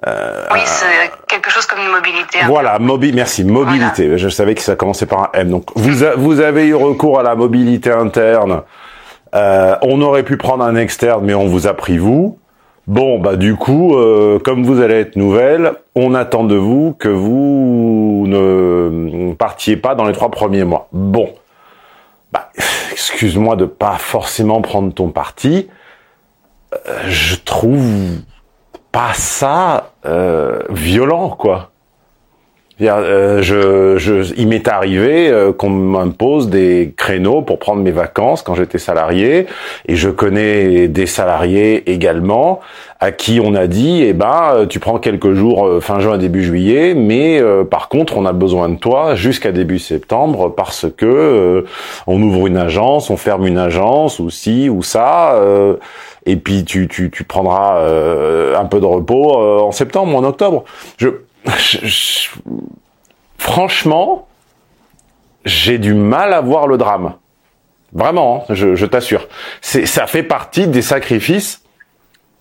euh, 0.07 0.45
oui, 0.53 0.61
c'est 0.65 1.11
quelque 1.27 1.51
chose 1.51 1.65
comme 1.67 1.81
une 1.81 1.91
mobilité. 1.91 2.39
Voilà, 2.47 2.79
mobi 2.79 3.13
merci, 3.13 3.45
mobilité. 3.45 4.19
Je 4.19 4.29
savais 4.29 4.55
que 4.55 4.61
ça 4.61 4.77
commençait 4.77 5.07
par 5.07 5.23
un 5.23 5.31
M. 5.33 5.49
Donc, 5.49 5.71
vous, 5.75 6.05
vous 6.19 6.41
avez 6.41 6.67
eu 6.67 6.75
recours 6.75 7.19
à 7.19 7.23
la 7.23 7.35
mobilité 7.35 7.91
interne. 7.91 8.63
Euh, 9.35 9.77
on 9.83 10.03
aurait 10.03 10.23
pu 10.23 10.37
prendre 10.37 10.65
un 10.65 10.77
externe, 10.77 11.25
mais 11.25 11.35
on 11.35 11.47
vous 11.47 11.67
a 11.67 11.75
pris 11.75 11.97
vous. 11.99 12.39
Bon, 12.87 13.19
bah 13.19 13.35
du 13.35 13.57
coup, 13.57 13.97
euh, 13.97 14.39
comme 14.39 14.63
vous 14.63 14.81
allez 14.81 14.95
être 14.95 15.17
nouvelle, 15.17 15.73
on 15.97 16.15
attend 16.15 16.45
de 16.45 16.55
vous 16.55 16.95
que 16.97 17.09
vous 17.09 18.27
ne 18.29 19.33
partiez 19.35 19.77
pas 19.77 19.97
dans 19.97 20.05
les 20.05 20.13
trois 20.13 20.31
premiers 20.31 20.63
mois. 20.63 20.89
Bon, 20.93 21.35
bah, 22.33 22.51
excuse-moi 22.93 23.57
de 23.57 23.65
pas 23.65 23.97
forcément 23.99 24.61
prendre 24.61 24.93
ton 24.93 25.09
parti. 25.09 25.69
Je 27.09 27.37
trouve 27.37 28.21
pas 28.97 29.13
ça 29.13 29.93
euh, 30.07 30.59
violent, 30.71 31.29
quoi. 31.29 31.71
Euh, 32.83 33.41
je, 33.41 33.97
je, 33.97 34.35
il 34.37 34.49
m'est 34.49 34.69
arrivé 34.69 35.31
euh, 35.31 35.53
qu'on 35.53 35.71
m'impose 35.71 36.51
des 36.51 36.93
créneaux 36.95 37.41
pour 37.41 37.59
prendre 37.59 37.83
mes 37.83 37.91
vacances 37.91 38.43
quand 38.43 38.55
j'étais 38.55 38.79
salarié, 38.79 39.47
et 39.87 39.97
je 39.97 40.11
connais 40.11 40.87
des 40.89 41.07
salariés 41.07 41.91
également 41.91 42.61
à 43.01 43.13
qui 43.13 43.41
on 43.43 43.55
a 43.55 43.67
dit, 43.67 44.03
eh 44.03 44.13
ben, 44.13 44.67
tu 44.69 44.79
prends 44.79 44.99
quelques 44.99 45.33
jours 45.33 45.83
fin 45.83 46.01
juin 46.01 46.19
début 46.19 46.43
juillet, 46.43 46.95
mais 46.95 47.43
par 47.71 47.89
contre, 47.89 48.17
on 48.17 48.25
a 48.25 48.33
besoin 48.33 48.71
de 48.71 48.77
toi 48.77 49.15
jusqu'à 49.15 49.53
début 49.53 49.79
septembre 49.79 50.55
parce 50.55 50.87
que 50.97 51.67
on 52.07 52.23
ouvre 52.23 52.47
une 52.47 52.57
agence, 52.57 53.11
on 53.11 53.19
ferme 53.19 53.47
une 53.47 53.59
agence 53.59 54.19
ou 54.19 54.31
ci 54.31 54.71
ou 54.71 54.83
ça 54.83 55.39
et 56.27 56.37
puis 56.37 56.65
tu, 56.65 56.89
tu, 56.89 57.11
tu 57.11 57.25
prendras 57.25 57.79
euh, 57.79 58.59
un 58.59 58.65
peu 58.67 58.81
de 58.81 58.85
repos 58.85 59.41
euh, 59.41 59.61
en 59.61 59.71
septembre 59.71 60.13
ou 60.15 60.19
en 60.19 60.25
octobre. 60.25 60.65
Je, 60.99 61.09
franchement, 63.39 64.29
j'ai 65.45 65.79
du 65.79 65.95
mal 65.95 66.33
à 66.33 66.41
voir 66.41 66.67
le 66.67 66.77
drame. 66.77 67.15
Vraiment, 67.93 68.45
hein, 68.49 68.55
je, 68.55 68.85
t'assure. 68.85 69.29
Ça 69.63 70.07
fait 70.07 70.23
partie 70.23 70.67
des 70.67 70.83
sacrifices 70.83 71.63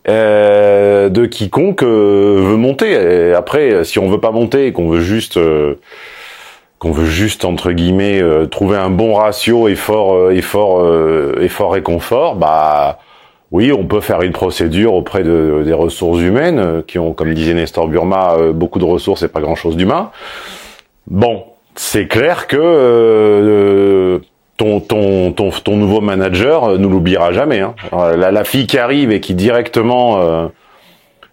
euh, 0.07 1.09
de 1.09 1.25
quiconque 1.25 1.83
euh, 1.83 2.41
veut 2.43 2.57
monter. 2.57 2.91
Et 2.91 3.33
après, 3.33 3.83
si 3.83 4.00
on 4.00 4.09
veut 4.09 4.19
pas 4.19 4.31
monter 4.31 4.67
et 4.67 4.74
qu'on 4.74 4.89
veut 4.89 5.01
juste 5.01 5.38
euh, 5.38 5.75
qu'on 6.77 6.91
veut 6.91 7.05
juste 7.05 7.45
entre 7.45 7.71
guillemets 7.71 8.21
euh, 8.21 8.47
trouver 8.47 8.77
un 8.77 8.89
bon 8.89 9.13
ratio 9.13 9.67
effort 9.67 10.31
effort 10.31 10.85
effort 11.39 11.77
et 11.77 11.81
confort, 11.81 12.35
bah 12.35 13.00
oui, 13.55 13.71
on 13.71 13.85
peut 13.85 14.01
faire 14.01 14.21
une 14.21 14.33
procédure 14.33 14.93
auprès 14.93 15.24
de, 15.24 15.63
des 15.65 15.74
ressources 15.74 16.19
humaines 16.19 16.83
qui 16.88 17.00
ont, 17.00 17.13
comme 17.13 17.33
disait 17.33 17.53
Nestor 17.53 17.88
Burma, 17.88 18.35
beaucoup 18.53 18.79
de 18.79 18.85
ressources 18.85 19.24
et 19.24 19.27
pas 19.27 19.41
grand-chose 19.41 19.77
d'humain. 19.77 20.12
Bon, 21.07 21.45
c'est 21.75 22.07
clair 22.07 22.47
que 22.47 24.21
ton, 24.57 24.79
ton, 24.79 25.31
ton, 25.31 25.51
ton 25.51 25.75
nouveau 25.75 26.01
manager 26.01 26.63
euh, 26.63 26.77
ne 26.77 26.88
l'oubliera 26.88 27.31
jamais. 27.33 27.59
Hein. 27.59 27.75
La, 27.91 28.31
la, 28.31 28.43
fille 28.43 28.67
qui 28.67 28.77
arrive 28.77 29.12
et 29.12 29.19
qui 29.19 29.33
directement 29.33 30.21
euh, 30.21 30.47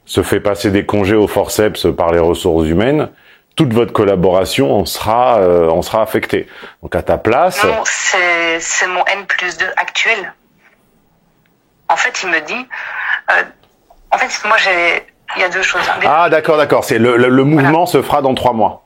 se 0.05 0.23
fait 0.23 0.41
passer 0.41 0.71
des 0.71 0.85
congés 0.85 1.17
au 1.17 1.29
forceps 1.29 1.87
par 1.97 2.13
les 2.13 2.19
ressources 2.19 2.67
humaines, 2.67 3.11
toute 3.55 3.73
votre 3.73 3.93
collaboration 3.93 4.75
en 4.75 4.85
sera, 4.85 5.39
euh, 5.39 5.69
en 5.69 5.83
sera 5.83 6.03
affectée. 6.03 6.49
Donc 6.83 6.97
à 6.97 7.03
ta 7.03 7.19
place... 7.19 7.63
Non, 7.65 7.83
c'est 7.85 8.87
mon 8.89 9.05
N 9.07 9.25
plus 9.27 9.57
2 9.59 9.67
actuel. 9.77 10.35
En 11.93 11.97
fait, 11.97 12.23
il 12.23 12.31
me 12.31 12.41
dit... 12.41 12.69
Euh, 13.31 13.43
en 14.11 14.19
fait, 14.19 14.49
moi, 14.49 14.57
j'ai... 14.59 15.07
Il 15.37 15.41
y 15.41 15.45
a 15.45 15.49
deux 15.49 15.63
choses. 15.63 15.83
Ah, 16.05 16.29
d'accord, 16.29 16.57
d'accord. 16.57 16.85
C'est 16.85 16.99
le, 16.99 17.17
le, 17.17 17.29
le, 17.29 17.45
mouvement 17.45 17.71
voilà. 17.71 17.87
se 17.87 18.03
fera 18.03 18.21
dans 18.21 18.35
trois 18.35 18.53
mois. 18.53 18.85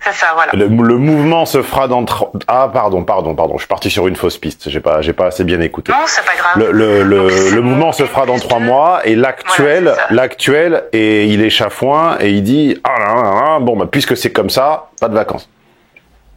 C'est 0.00 0.12
ça, 0.12 0.32
voilà. 0.34 0.52
Le, 0.54 0.66
le, 0.66 0.96
mouvement 0.96 1.46
se 1.46 1.62
fera 1.62 1.86
dans 1.86 2.04
ah 2.48 2.68
pardon 2.72 3.04
pardon 3.04 3.36
pardon 3.36 3.54
je 3.54 3.60
suis 3.60 3.68
parti 3.68 3.88
sur 3.88 4.08
une 4.08 4.16
fausse 4.16 4.36
piste 4.36 4.68
j'ai 4.68 4.80
pas 4.80 5.00
j'ai 5.00 5.12
pas 5.12 5.26
assez 5.26 5.44
bien 5.44 5.60
écouté. 5.60 5.92
Non 5.92 5.98
c'est 6.06 6.24
pas 6.24 6.34
grave. 6.34 6.70
Le 6.72 7.60
mouvement 7.60 7.92
se 7.92 8.04
fera 8.06 8.26
dans 8.26 8.38
trois 8.38 8.58
mois 8.58 9.02
et 9.06 9.14
l'actuel 9.14 9.84
voilà, 9.84 10.06
l'actuel 10.10 10.84
et 10.92 11.26
il 11.26 11.44
est 11.44 11.50
chafouin 11.50 12.16
et 12.18 12.30
il 12.30 12.42
dit 12.42 12.80
ah 12.82 12.98
là, 12.98 13.14
là, 13.14 13.22
là, 13.22 13.58
bon 13.60 13.76
bah 13.76 13.86
puisque 13.90 14.16
c'est 14.16 14.32
comme 14.32 14.50
ça 14.50 14.90
pas 15.00 15.08
de 15.08 15.14
vacances. 15.14 15.48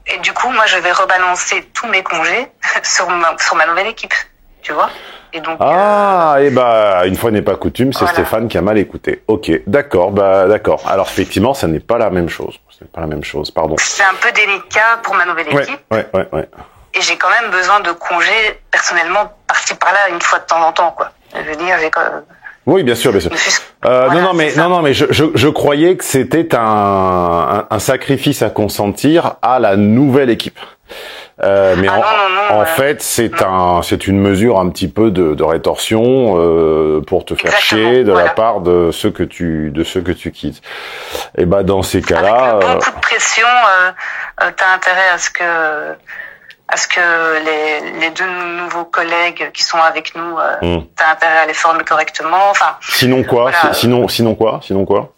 Et 0.06 0.20
du 0.20 0.32
coup 0.34 0.52
moi 0.52 0.66
je 0.68 0.78
vais 0.78 0.92
rebalancer 0.92 1.68
tous 1.74 1.88
mes 1.88 2.04
congés 2.04 2.48
sur 2.84 3.10
ma 3.10 3.36
sur 3.40 3.56
ma 3.56 3.66
nouvelle 3.66 3.88
équipe 3.88 4.14
tu 4.62 4.74
vois. 4.74 4.90
Et 5.36 5.42
donc, 5.42 5.58
ah, 5.60 6.36
euh... 6.38 6.46
et 6.46 6.50
bah, 6.50 7.06
une 7.06 7.18
fois 7.18 7.30
n'est 7.30 7.42
pas 7.42 7.58
coutume, 7.58 7.92
c'est 7.92 8.00
voilà. 8.00 8.14
Stéphane 8.14 8.48
qui 8.48 8.58
a 8.58 8.62
mal 8.62 8.78
écouté. 8.78 9.22
Ok, 9.28 9.52
d'accord, 9.68 10.12
bah, 10.12 10.48
d'accord. 10.48 10.82
Alors, 10.88 11.08
effectivement, 11.08 11.54
ça 11.54 11.68
n'est 11.68 11.82
pas 11.82 11.98
la 11.98 12.10
même 12.10 12.30
chose. 12.30 12.58
C'est 12.80 12.90
pas 12.90 13.02
la 13.02 13.08
même 13.08 13.24
chose, 13.24 13.52
pardon. 13.52 13.76
C'est 13.78 14.04
un 14.04 14.16
peu 14.22 14.32
délicat 14.32 15.00
pour 15.04 15.14
ma 15.16 15.26
nouvelle 15.26 15.48
équipe. 15.50 15.80
Ouais, 15.92 16.08
ouais, 16.14 16.28
ouais. 16.32 16.48
Et 16.94 17.02
j'ai 17.02 17.18
quand 17.18 17.28
même 17.30 17.52
besoin 17.52 17.82
de 17.82 17.92
congés, 17.92 18.62
personnellement, 18.72 19.34
par-ci 19.46 19.76
par-là, 19.76 20.10
une 20.10 20.22
fois 20.22 20.40
de 20.40 20.46
temps 20.46 20.66
en 20.66 20.72
temps, 20.72 20.94
quoi. 20.96 21.12
Je 21.34 21.50
veux 21.50 21.58
dire, 21.58 21.76
j'ai 21.82 21.90
quand 21.90 22.02
même... 22.02 22.24
Oui, 22.66 22.84
bien 22.84 22.96
sûr, 22.96 23.12
bien 23.12 23.20
sûr. 23.20 23.32
Euh, 23.32 24.06
voilà, 24.06 24.14
non, 24.14 24.28
non, 24.28 24.34
mais 24.34 24.56
non, 24.56 24.70
non, 24.70 24.82
mais 24.82 24.94
je, 24.94 25.06
je, 25.10 25.26
je 25.36 25.48
croyais 25.50 25.98
que 25.98 26.04
c'était 26.06 26.56
un, 26.56 26.62
un, 26.62 27.68
un, 27.70 27.80
sacrifice 27.80 28.42
à 28.42 28.50
consentir 28.50 29.36
à 29.42 29.60
la 29.60 29.76
nouvelle 29.76 30.30
équipe. 30.30 30.58
Euh, 31.44 31.76
mais 31.78 31.88
ah, 31.90 31.94
en, 31.94 31.98
non, 31.98 32.04
non, 32.30 32.56
non, 32.56 32.62
en 32.62 32.66
fait, 32.66 33.02
c'est 33.02 33.42
un, 33.42 33.82
c'est 33.82 34.08
une 34.08 34.20
mesure 34.20 34.58
un 34.60 34.70
petit 34.70 34.88
peu 34.88 35.12
de, 35.12 35.34
de 35.34 35.44
rétorsion 35.44 36.36
euh, 36.38 37.02
pour 37.06 37.26
te 37.26 37.36
faire 37.36 37.52
Exactement, 37.54 37.82
chier 37.92 38.04
de 38.06 38.12
voilà. 38.12 38.28
la 38.28 38.34
part 38.34 38.62
de 38.62 38.92
ceux 38.92 39.12
que 39.12 39.24
tu, 39.24 39.70
de 39.72 39.84
ceux 39.84 40.02
que 40.02 40.14
tu 40.14 40.32
quittes. 40.32 40.62
Et 41.38 41.46
bah 41.46 41.64
dans 41.64 41.84
ces 41.84 42.02
cas-là, 42.02 42.52
avec 42.52 42.64
le 42.64 42.74
bon 42.76 42.80
coup 42.80 42.92
de 42.92 43.02
pression, 43.02 43.48
euh, 43.48 44.52
t'as 44.56 44.74
intérêt 44.76 45.10
à 45.14 45.18
ce 45.18 45.30
que 45.30 45.96
à 46.68 46.78
ce 46.78 46.88
que 46.88 47.44
les, 47.44 48.00
les 48.00 48.10
deux 48.12 48.26
nouveaux 48.62 48.86
collègues 48.86 49.52
qui 49.54 49.64
sont 49.64 49.78
avec 49.78 50.16
nous, 50.16 50.40
euh, 50.40 50.78
hmm. 50.78 50.86
t'as 50.96 51.12
intérêt 51.12 51.40
à 51.40 51.46
les 51.46 51.54
former 51.54 51.84
correctement. 51.84 52.50
Enfin. 52.50 52.78
sinon 52.82 53.24
quoi, 53.24 53.52
voilà. 53.52 53.74
sinon, 53.74 54.08
sinon 54.08 54.36
quoi, 54.36 54.62
sinon 54.64 54.86
quoi? 54.86 55.12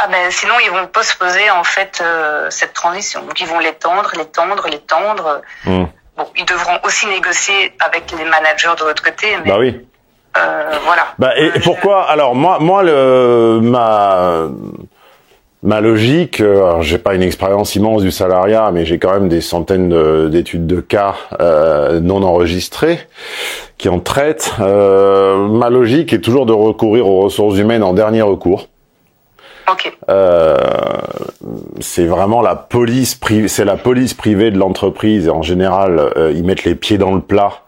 Ah 0.00 0.06
ben 0.10 0.30
sinon 0.30 0.54
ils 0.64 0.70
vont 0.70 0.86
postposer 0.86 1.50
en 1.50 1.64
fait 1.64 2.00
euh, 2.02 2.46
cette 2.50 2.72
transition. 2.72 3.20
Donc 3.22 3.40
ils 3.40 3.46
vont 3.46 3.58
l'étendre, 3.58 4.10
l'étendre, 4.16 4.66
l'étendre. 4.70 5.42
Hmm. 5.64 5.84
Bon, 6.16 6.26
ils 6.36 6.44
devront 6.44 6.78
aussi 6.84 7.06
négocier 7.08 7.72
avec 7.84 8.04
les 8.16 8.24
managers 8.24 8.74
de 8.80 8.84
l'autre 8.84 9.02
côté. 9.02 9.26
Mais, 9.44 9.50
Bah 9.50 9.56
oui. 9.58 9.80
euh, 10.38 10.70
voilà. 10.84 11.02
Bah 11.18 11.32
et 11.36 11.48
Euh, 11.48 11.60
pourquoi 11.64 12.04
Alors 12.08 12.34
moi, 12.34 12.58
moi 12.60 12.82
le 12.82 13.58
ma 13.62 14.48
ma 15.64 15.80
logique, 15.80 16.40
euh, 16.40 16.56
alors, 16.58 16.82
j'ai 16.82 16.98
pas 16.98 17.14
une 17.14 17.22
expérience 17.22 17.74
immense 17.74 18.02
du 18.02 18.12
salariat, 18.12 18.70
mais 18.72 18.84
j'ai 18.84 19.00
quand 19.00 19.12
même 19.12 19.28
des 19.28 19.40
centaines 19.40 19.88
de- 19.88 20.28
d'études 20.30 20.68
de, 20.68 20.80
cas 20.80 21.16
euh, 21.40 21.98
non 21.98 22.22
enregistrées 22.22 23.00
qui 23.78 23.88
en 23.88 23.98
traitent. 23.98 24.52
Euh, 24.60 25.48
ma 25.48 25.70
logique 25.70 26.12
est 26.12 26.20
toujours 26.20 26.46
de 26.46 26.52
recourir 26.52 27.08
aux 27.08 27.22
ressources 27.22 27.58
humaines 27.58 27.82
en 27.82 27.92
dernier 27.92 28.22
recours. 28.22 28.68
Euh, 30.08 30.56
c'est 31.80 32.06
vraiment 32.06 32.40
la 32.40 32.56
police 32.56 33.14
privée, 33.14 33.48
c'est 33.48 33.64
la 33.64 33.76
police 33.76 34.14
privée 34.14 34.50
de 34.50 34.58
l'entreprise 34.58 35.28
en 35.28 35.42
général 35.42 35.98
euh, 36.16 36.32
ils 36.34 36.44
mettent 36.44 36.64
les 36.64 36.74
pieds 36.74 36.98
dans 36.98 37.14
le 37.14 37.20
plat 37.20 37.62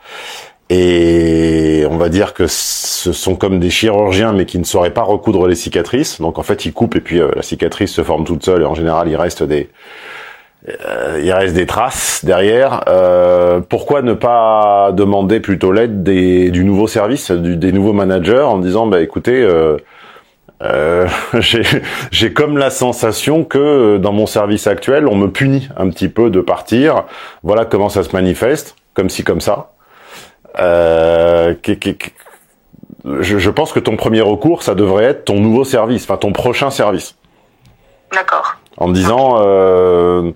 et 0.71 1.85
on 1.90 1.97
va 1.97 2.09
dire 2.09 2.33
que 2.33 2.47
ce 2.47 3.12
sont 3.12 3.35
comme 3.35 3.59
des 3.59 3.71
chirurgiens 3.71 4.33
mais 4.33 4.47
qui 4.47 4.59
ne 4.59 4.64
sauraient 4.64 4.95
pas 4.95 5.02
recoudre 5.02 5.49
les 5.49 5.57
cicatrices. 5.57 6.21
Donc 6.21 6.38
en 6.38 6.42
fait 6.42 6.64
ils 6.64 6.73
coupent 6.73 6.97
et 6.97 7.00
puis 7.00 7.21
euh, 7.21 7.30
la 7.35 7.42
cicatrice 7.42 7.92
se 7.92 8.02
forme 8.02 8.25
toute 8.25 8.45
seule 8.45 8.62
et 8.62 8.66
en 8.66 8.75
général 8.75 9.09
il 9.09 9.16
reste 9.16 9.42
des 9.42 9.69
euh, 10.69 11.21
il 11.23 11.33
reste 11.33 11.54
des 11.54 11.66
traces 11.66 12.25
derrière. 12.25 12.85
Euh, 12.88 13.61
pourquoi 13.66 14.02
ne 14.02 14.12
pas 14.12 14.92
demander 14.92 15.40
plutôt 15.40 15.73
l'aide 15.73 16.02
des, 16.02 16.50
du 16.50 16.64
nouveau 16.64 16.87
service, 16.87 17.30
du, 17.30 17.57
des 17.57 17.73
nouveaux 17.73 17.95
managers 17.95 18.42
en 18.42 18.59
disant 18.59 18.87
bah 18.87 19.00
écoutez 19.00 19.42
euh, 19.42 19.76
euh, 20.62 21.06
j'ai 21.38 21.62
j'ai 22.10 22.32
comme 22.32 22.58
la 22.58 22.70
sensation 22.70 23.44
que 23.44 23.58
euh, 23.58 23.98
dans 23.98 24.12
mon 24.12 24.26
service 24.26 24.66
actuel, 24.66 25.06
on 25.08 25.16
me 25.16 25.28
punit 25.30 25.68
un 25.76 25.88
petit 25.90 26.08
peu 26.08 26.30
de 26.30 26.40
partir. 26.40 27.04
Voilà 27.42 27.64
comment 27.64 27.88
ça 27.88 28.02
se 28.02 28.12
manifeste, 28.12 28.76
comme 28.94 29.08
ci 29.10 29.24
comme 29.24 29.40
ça. 29.40 29.70
Euh, 30.58 31.54
qui- 31.62 31.78
qui- 31.78 31.96
qui- 31.96 32.12
je, 33.20 33.38
je 33.38 33.50
pense 33.50 33.72
que 33.72 33.78
ton 33.80 33.96
premier 33.96 34.20
recours, 34.20 34.62
ça 34.62 34.74
devrait 34.74 35.04
être 35.04 35.24
ton 35.24 35.40
nouveau 35.40 35.64
service, 35.64 36.02
enfin 36.04 36.16
ton 36.18 36.32
prochain 36.32 36.70
service, 36.70 37.14
D'accord. 38.12 38.56
en 38.76 38.90
disant, 38.90 39.36
euh, 39.40 40.32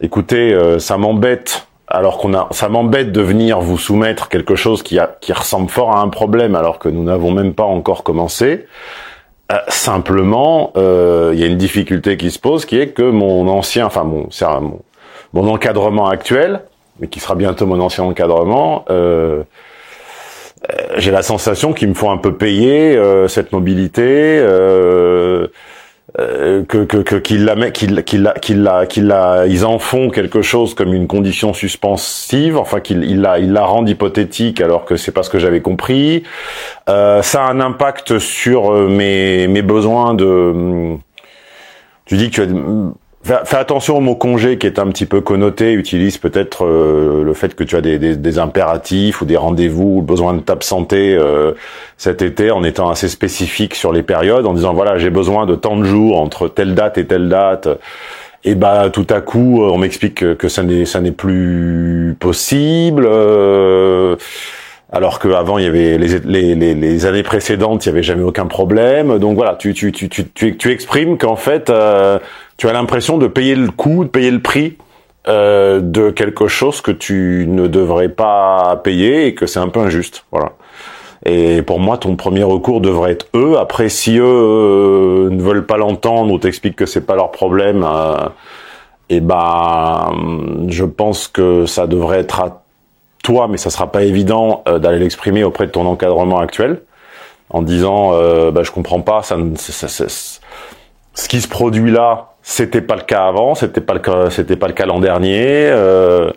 écoutez, 0.00 0.52
euh, 0.52 0.78
ça 0.78 0.98
m'embête. 0.98 1.66
Alors 1.88 2.18
qu'on 2.18 2.32
a, 2.34 2.48
ça 2.52 2.68
m'embête 2.70 3.12
de 3.12 3.20
venir 3.20 3.60
vous 3.60 3.76
soumettre 3.78 4.28
quelque 4.28 4.54
chose 4.54 4.82
qui 4.82 4.98
a, 4.98 5.14
qui 5.20 5.32
ressemble 5.32 5.68
fort 5.70 5.92
à 5.96 6.00
un 6.00 6.08
problème, 6.08 6.54
alors 6.56 6.78
que 6.78 6.88
nous 6.88 7.02
n'avons 7.04 7.30
même 7.30 7.54
pas 7.54 7.64
encore 7.64 8.02
commencé. 8.02 8.66
Euh, 9.52 9.58
simplement, 9.68 10.72
euh, 10.76 11.30
il 11.34 11.40
y 11.40 11.44
a 11.44 11.46
une 11.46 11.58
difficulté 11.58 12.16
qui 12.16 12.30
se 12.30 12.38
pose, 12.38 12.64
qui 12.64 12.78
est 12.78 12.88
que 12.88 13.02
mon 13.02 13.48
ancien, 13.48 13.86
enfin 13.86 14.04
mon, 14.04 14.28
mon, 14.60 14.80
mon 15.34 15.48
encadrement 15.48 16.08
actuel, 16.08 16.62
mais 17.00 17.08
qui 17.08 17.20
sera 17.20 17.34
bientôt 17.34 17.66
mon 17.66 17.80
ancien 17.80 18.04
encadrement, 18.04 18.84
euh, 18.90 19.42
j'ai 20.96 21.10
la 21.10 21.22
sensation 21.22 21.72
qu'ils 21.72 21.88
me 21.88 21.94
font 21.94 22.12
un 22.12 22.18
peu 22.18 22.36
payer 22.36 22.96
cette 23.26 23.50
mobilité, 23.50 24.40
euh, 26.20 26.62
que 26.64 26.84
que 26.84 26.98
que 26.98 27.16
qu'ils 27.16 27.44
la 27.46 27.70
qu'ils 27.70 28.04
qu'ils 28.04 28.22
la 28.22 28.34
qu'ils 28.34 28.62
la 28.62 28.86
qu'ils 28.86 29.06
la 29.06 29.46
ils 29.46 29.64
en 29.64 29.78
font 29.78 30.10
quelque 30.10 30.42
chose 30.42 30.74
comme 30.74 30.92
une 30.92 31.06
condition 31.06 31.54
suspensive, 31.54 32.58
enfin 32.58 32.80
qu'ils 32.80 33.04
ils 33.04 33.20
la 33.22 33.38
ils 33.38 33.52
la 33.52 33.64
rendent 33.64 33.88
hypothétique 33.88 34.60
alors 34.60 34.84
que 34.84 34.96
c'est 34.96 35.12
pas 35.12 35.22
ce 35.22 35.30
que 35.30 35.38
j'avais 35.38 35.62
compris. 35.62 36.22
Euh, 36.90 37.22
ça 37.22 37.44
a 37.46 37.50
un 37.50 37.60
impact 37.60 38.18
sur 38.18 38.72
euh, 38.72 38.88
mes 38.88 39.48
mes 39.48 39.62
besoins 39.62 40.14
de. 40.14 40.24
hum, 40.26 41.00
Tu 42.06 42.16
dis 42.16 42.30
que 42.30 42.34
tu 42.34 42.42
as 42.42 42.46
Fais, 43.24 43.56
attention 43.56 43.98
au 43.98 44.00
mot 44.00 44.16
congé 44.16 44.58
qui 44.58 44.66
est 44.66 44.80
un 44.80 44.88
petit 44.88 45.06
peu 45.06 45.20
connoté, 45.20 45.74
utilise 45.74 46.18
peut-être 46.18 46.64
euh, 46.66 47.22
le 47.22 47.34
fait 47.34 47.54
que 47.54 47.62
tu 47.62 47.76
as 47.76 47.80
des, 47.80 47.96
des, 48.00 48.16
des 48.16 48.38
impératifs 48.40 49.20
ou 49.20 49.24
des 49.24 49.36
rendez-vous 49.36 49.98
ou 49.98 50.02
besoin 50.02 50.34
de 50.34 50.40
t'absenter 50.40 51.14
euh, 51.14 51.52
cet 51.96 52.20
été 52.20 52.50
en 52.50 52.64
étant 52.64 52.90
assez 52.90 53.08
spécifique 53.08 53.76
sur 53.76 53.92
les 53.92 54.02
périodes, 54.02 54.44
en 54.44 54.54
disant 54.54 54.74
voilà 54.74 54.98
j'ai 54.98 55.10
besoin 55.10 55.46
de 55.46 55.54
tant 55.54 55.76
de 55.76 55.84
jours 55.84 56.20
entre 56.20 56.48
telle 56.48 56.74
date 56.74 56.98
et 56.98 57.06
telle 57.06 57.28
date. 57.28 57.68
Et 58.44 58.56
bah 58.56 58.90
tout 58.92 59.06
à 59.08 59.20
coup 59.20 59.62
on 59.62 59.78
m'explique 59.78 60.36
que, 60.36 60.48
ça 60.48 60.64
n'est 60.64 60.84
ça 60.84 61.00
n'est 61.00 61.12
plus 61.12 62.16
possible. 62.18 63.06
euh, 63.08 64.16
alors 64.92 65.20
qu'avant 65.20 65.58
il 65.58 65.64
y 65.64 65.68
avait 65.68 65.96
les, 65.96 66.54
les, 66.54 66.74
les, 66.74 67.06
années 67.06 67.22
précédentes 67.22 67.86
il 67.86 67.88
y 67.88 67.92
avait 67.92 68.02
jamais 68.02 68.22
aucun 68.22 68.44
problème 68.46 69.18
donc 69.18 69.36
voilà 69.36 69.56
tu 69.58 69.72
tu 69.72 69.90
tu 69.90 70.10
tu 70.10 70.28
tu, 70.28 70.56
tu 70.58 70.70
exprimes 70.70 71.16
qu'en 71.16 71.36
fait 71.36 71.70
euh, 71.70 72.18
tu 72.62 72.68
as 72.68 72.72
l'impression 72.72 73.18
de 73.18 73.26
payer 73.26 73.56
le 73.56 73.72
coût 73.72 74.04
de 74.04 74.08
payer 74.08 74.30
le 74.30 74.38
prix 74.38 74.78
euh, 75.26 75.80
de 75.80 76.10
quelque 76.10 76.46
chose 76.46 76.80
que 76.80 76.92
tu 76.92 77.44
ne 77.48 77.66
devrais 77.66 78.08
pas 78.08 78.80
payer 78.84 79.26
et 79.26 79.34
que 79.34 79.46
c'est 79.46 79.58
un 79.58 79.66
peu 79.66 79.80
injuste. 79.80 80.24
Voilà. 80.30 80.52
Et 81.26 81.62
pour 81.62 81.80
moi 81.80 81.98
ton 81.98 82.14
premier 82.14 82.44
recours 82.44 82.80
devrait 82.80 83.10
être 83.10 83.26
eux. 83.34 83.56
Après 83.58 83.88
si 83.88 84.16
eux 84.16 84.22
euh, 84.24 85.28
ne 85.28 85.42
veulent 85.42 85.66
pas 85.66 85.76
l'entendre 85.76 86.32
ou 86.32 86.38
t'expliquent 86.38 86.76
que 86.76 86.86
c'est 86.86 87.04
pas 87.04 87.16
leur 87.16 87.32
problème 87.32 87.84
euh, 87.84 88.28
et 89.08 89.18
ben, 89.18 90.12
je 90.68 90.84
pense 90.84 91.26
que 91.26 91.66
ça 91.66 91.88
devrait 91.88 92.20
être 92.20 92.38
à 92.38 92.62
toi, 93.24 93.48
mais 93.48 93.56
ça 93.56 93.70
sera 93.70 93.90
pas 93.90 94.04
évident 94.04 94.62
euh, 94.68 94.78
d'aller 94.78 95.00
l'exprimer 95.00 95.42
auprès 95.42 95.66
de 95.66 95.72
ton 95.72 95.84
encadrement 95.84 96.38
actuel, 96.38 96.82
en 97.50 97.60
disant, 97.60 98.12
euh, 98.12 98.52
bah, 98.52 98.62
je 98.62 98.70
comprends 98.70 99.00
pas, 99.00 99.24
ça, 99.24 99.36
ça, 99.56 99.88
ça, 99.88 100.04
ce 101.14 101.28
qui 101.28 101.40
se 101.40 101.48
produit 101.48 101.90
là, 101.90 102.31
c'était 102.42 102.80
pas 102.80 102.96
le 102.96 103.02
cas 103.02 103.26
avant, 103.26 103.54
c'était 103.54 103.80
pas 103.80 103.94
le 103.94 104.00
cas, 104.00 104.30
c'était 104.30 104.56
pas 104.56 104.66
le 104.66 104.72
cas 104.72 104.86
l'an 104.86 104.98
dernier. 104.98 105.66
Euh, 105.70 106.30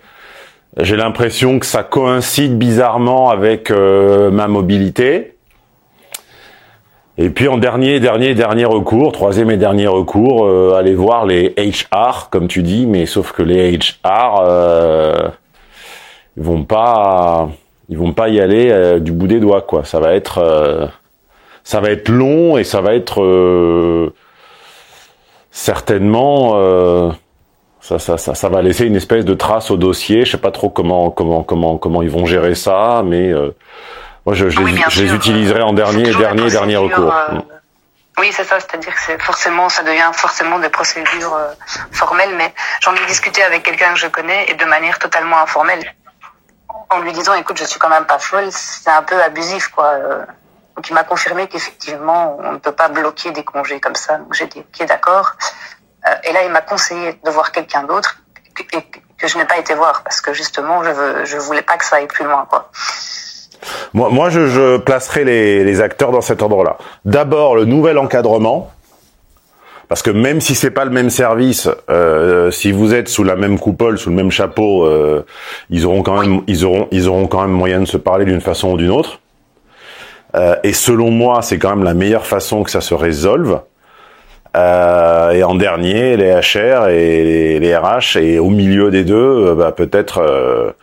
j'ai 0.77 0.95
l'impression 0.95 1.59
que 1.59 1.65
ça 1.65 1.83
coïncide 1.83 2.57
bizarrement 2.57 3.29
avec 3.29 3.71
euh, 3.71 4.29
ma 4.29 4.47
mobilité. 4.47 5.35
Et 7.17 7.29
puis 7.29 7.47
en 7.47 7.57
dernier, 7.57 8.01
dernier, 8.01 8.35
dernier 8.35 8.65
recours, 8.65 9.13
troisième 9.13 9.49
et 9.49 9.55
dernier 9.55 9.87
recours, 9.87 10.45
euh, 10.45 10.73
aller 10.73 10.93
voir 10.93 11.25
les 11.25 11.55
HR, 11.57 12.29
comme 12.29 12.47
tu 12.47 12.61
dis, 12.61 12.85
mais 12.85 13.05
sauf 13.05 13.31
que 13.31 13.41
les 13.41 13.77
HR, 13.77 14.41
euh, 14.41 15.29
ils 16.35 16.43
vont 16.43 16.63
pas, 16.65 17.47
ils 17.87 17.97
vont 17.97 18.11
pas 18.11 18.27
y 18.27 18.41
aller 18.41 18.69
euh, 18.69 18.99
du 18.99 19.13
bout 19.13 19.27
des 19.27 19.39
doigts, 19.39 19.61
quoi. 19.61 19.85
Ça 19.85 20.01
va 20.01 20.13
être, 20.13 20.39
euh, 20.39 20.87
ça 21.63 21.79
va 21.79 21.89
être 21.89 22.09
long 22.09 22.57
et 22.57 22.65
ça 22.65 22.81
va 22.81 22.93
être 22.93 23.21
euh, 25.55 27.11
certainement, 27.11 27.11
ça, 27.81 27.99
ça, 27.99 28.17
ça, 28.17 28.35
ça 28.35 28.49
va 28.49 28.61
laisser 28.61 28.85
une 28.85 28.95
espèce 28.95 29.25
de 29.25 29.33
trace 29.33 29.71
au 29.71 29.77
dossier. 29.77 30.25
Je 30.25 30.31
sais 30.31 30.37
pas 30.37 30.51
trop 30.51 30.69
comment, 30.69 31.09
comment, 31.11 31.43
comment, 31.43 31.77
comment 31.77 32.01
ils 32.01 32.09
vont 32.09 32.25
gérer 32.25 32.55
ça, 32.55 33.01
mais 33.05 33.31
moi, 34.25 34.33
je, 34.33 34.49
je, 34.49 34.59
Oui, 34.59 34.71
les, 34.71 34.83
je 34.89 35.13
utiliserai 35.13 35.61
en 35.61 35.69
c'est 35.69 35.75
dernier, 35.75 36.13
dernier, 36.15 36.49
dernier 36.49 36.77
recours. 36.77 37.13
euh, 37.13 37.37
Oui, 38.17 38.29
c'est 38.31 38.43
ça, 38.43 38.59
c'est-à-dire 38.59 38.93
que 38.93 38.99
c'est 39.05 39.21
forcément, 39.21 39.69
ça 39.69 39.83
devient 39.83 40.09
forcément 40.13 40.57
des 40.57 40.69
procédures 40.69 41.35
euh, 41.35 41.53
formelles, 41.91 42.33
mais 42.35 42.51
j'en 42.81 42.95
ai 42.95 43.05
discuté 43.05 43.43
avec 43.43 43.61
quelqu'un 43.63 43.93
que 43.93 43.99
je 43.99 44.07
connais 44.07 44.49
et 44.49 44.55
de 44.55 44.65
manière 44.65 44.97
totalement 44.97 45.37
informelle, 45.39 45.93
en 46.89 46.99
lui 47.01 47.11
disant, 47.13 47.33
écoute, 47.35 47.57
je 47.59 47.65
suis 47.65 47.79
quand 47.79 47.89
même 47.89 48.05
pas 48.05 48.17
folle, 48.17 48.47
c'est 48.49 48.89
un 48.89 49.03
peu 49.03 49.21
abusif, 49.21 49.67
quoi. 49.67 49.91
Donc 50.75 50.89
il 50.89 50.93
m'a 50.93 51.03
confirmé 51.03 51.47
qu'effectivement, 51.47 52.37
on 52.43 52.53
ne 52.53 52.57
peut 52.57 52.71
pas 52.71 52.89
bloquer 52.89 53.31
des 53.31 53.43
congés 53.43 53.79
comme 53.79 53.95
ça. 53.95 54.17
Donc 54.17 54.33
j'ai 54.33 54.47
dit, 54.47 54.59
ok, 54.59 54.87
d'accord. 54.87 55.33
Euh, 56.07 56.11
et 56.29 56.33
là, 56.33 56.43
il 56.45 56.51
m'a 56.51 56.61
conseillé 56.61 57.19
de 57.25 57.29
voir 57.31 57.51
quelqu'un 57.51 57.83
d'autre 57.83 58.17
que- 58.55 58.77
que 59.17 59.27
je 59.27 59.37
n'ai 59.37 59.45
pas 59.45 59.57
été 59.57 59.73
voir 59.73 60.03
parce 60.03 60.21
que 60.21 60.33
justement, 60.33 60.83
je 60.83 60.89
veux, 60.91 61.25
je 61.25 61.37
voulais 61.37 61.61
pas 61.61 61.77
que 61.77 61.85
ça 61.85 61.95
aille 61.97 62.07
plus 62.07 62.25
loin, 62.25 62.45
quoi. 62.49 62.69
Moi, 63.93 64.09
moi 64.09 64.29
je, 64.29 64.47
je 64.47 64.77
placerai 64.77 65.23
les, 65.23 65.63
les 65.63 65.81
acteurs 65.81 66.11
dans 66.11 66.21
cet 66.21 66.41
ordre-là. 66.41 66.77
D'abord, 67.05 67.55
le 67.55 67.65
nouvel 67.65 67.97
encadrement. 67.97 68.71
Parce 69.87 70.01
que 70.01 70.09
même 70.09 70.41
si 70.41 70.55
c'est 70.55 70.71
pas 70.71 70.83
le 70.83 70.89
même 70.91 71.11
service, 71.11 71.69
euh, 71.91 72.49
si 72.49 72.71
vous 72.71 72.93
êtes 72.95 73.07
sous 73.07 73.23
la 73.23 73.35
même 73.35 73.59
coupole, 73.59 73.99
sous 73.99 74.09
le 74.09 74.15
même 74.15 74.31
chapeau, 74.31 74.83
euh, 74.83 75.25
ils 75.69 75.85
auront 75.85 76.01
quand 76.01 76.19
même, 76.19 76.41
ils 76.47 76.65
auront, 76.65 76.87
ils 76.91 77.07
auront 77.07 77.27
quand 77.27 77.41
même 77.41 77.51
moyen 77.51 77.79
de 77.81 77.85
se 77.85 77.97
parler 77.97 78.25
d'une 78.25 78.41
façon 78.41 78.71
ou 78.71 78.77
d'une 78.77 78.89
autre. 78.89 79.19
Euh, 80.35 80.55
et 80.63 80.73
selon 80.73 81.11
moi, 81.11 81.41
c'est 81.41 81.57
quand 81.57 81.69
même 81.69 81.83
la 81.83 81.93
meilleure 81.93 82.25
façon 82.25 82.63
que 82.63 82.71
ça 82.71 82.81
se 82.81 82.93
résolve. 82.93 83.61
Euh, 84.55 85.31
et 85.31 85.43
en 85.43 85.55
dernier, 85.55 86.15
les 86.15 86.31
HR 86.31 86.87
et 86.87 87.59
les, 87.59 87.75
RH, 87.75 88.17
et 88.17 88.39
au 88.39 88.49
milieu 88.49 88.89
des 88.89 89.03
deux, 89.03 89.15
euh, 89.15 89.55
bah, 89.55 89.71
peut-être 89.71 90.75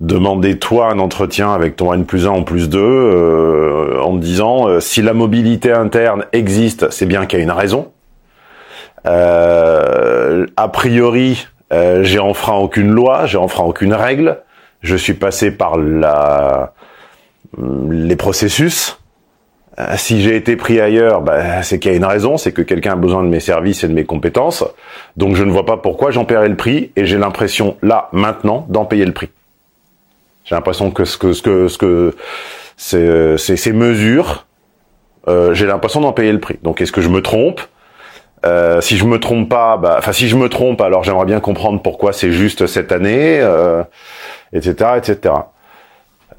demander 0.00 0.58
toi 0.58 0.90
un 0.90 0.98
entretien 0.98 1.52
avec 1.52 1.76
ton 1.76 1.92
N 1.92 2.04
plus 2.04 2.26
1 2.26 2.30
en 2.30 2.42
plus 2.42 2.68
2 2.68 2.78
euh, 2.80 4.00
en 4.02 4.16
disant 4.16 4.80
si 4.80 5.00
la 5.02 5.14
mobilité 5.14 5.72
interne 5.72 6.24
existe, 6.32 6.90
c'est 6.90 7.06
bien 7.06 7.26
qu'il 7.26 7.38
y 7.38 7.42
a 7.42 7.44
une 7.44 7.52
raison. 7.52 7.92
A 9.06 10.68
priori, 10.72 11.46
j'ai 11.70 12.18
enfreint 12.18 12.56
aucune 12.56 12.90
loi, 12.90 13.26
j'ai 13.26 13.38
enfreint 13.38 13.64
aucune 13.64 13.94
règle. 13.94 14.38
Je 14.80 14.96
suis 14.96 15.14
passé 15.14 15.50
par 15.50 15.78
la, 15.78 16.74
les 17.90 18.16
processus. 18.16 18.98
Euh, 19.78 19.94
si 19.96 20.22
j'ai 20.22 20.36
été 20.36 20.56
pris 20.56 20.80
ailleurs, 20.80 21.22
bah, 21.22 21.62
c'est 21.62 21.80
qu'il 21.80 21.90
y 21.90 21.94
a 21.94 21.96
une 21.96 22.04
raison, 22.04 22.36
c'est 22.36 22.52
que 22.52 22.62
quelqu'un 22.62 22.92
a 22.92 22.96
besoin 22.96 23.24
de 23.24 23.28
mes 23.28 23.40
services 23.40 23.82
et 23.82 23.88
de 23.88 23.92
mes 23.92 24.04
compétences. 24.04 24.64
Donc 25.16 25.34
je 25.34 25.42
ne 25.42 25.50
vois 25.50 25.66
pas 25.66 25.76
pourquoi 25.76 26.12
j'en 26.12 26.24
paierais 26.24 26.48
le 26.48 26.56
prix 26.56 26.92
et 26.94 27.06
j'ai 27.06 27.18
l'impression 27.18 27.76
là, 27.82 28.08
maintenant, 28.12 28.66
d'en 28.68 28.84
payer 28.84 29.04
le 29.04 29.12
prix. 29.12 29.30
J'ai 30.44 30.54
l'impression 30.54 30.90
que 30.90 31.04
ce 31.04 31.16
que 31.16 31.32
ce 31.32 31.42
que 31.42 31.68
ce 31.68 31.78
que 31.78 32.14
ces, 32.76 33.72
mesures, 33.72 34.46
euh, 35.26 35.54
j'ai 35.54 35.66
l'impression 35.66 36.00
d'en 36.00 36.12
payer 36.12 36.32
le 36.32 36.40
prix. 36.40 36.58
Donc 36.62 36.80
est-ce 36.80 36.92
que 36.92 37.00
je 37.00 37.08
me 37.08 37.22
trompe? 37.22 37.60
Euh, 38.44 38.80
Si 38.80 38.96
je 38.96 39.06
me 39.06 39.18
trompe 39.18 39.48
pas, 39.48 39.76
bah, 39.76 39.96
enfin 39.98 40.12
si 40.12 40.28
je 40.28 40.36
me 40.36 40.48
trompe, 40.48 40.80
alors 40.82 41.02
j'aimerais 41.02 41.24
bien 41.24 41.40
comprendre 41.40 41.82
pourquoi 41.82 42.12
c'est 42.12 42.30
juste 42.30 42.66
cette 42.66 42.92
année, 42.92 43.40
euh, 43.40 43.82
etc., 44.52 44.90
etc. 44.98 45.34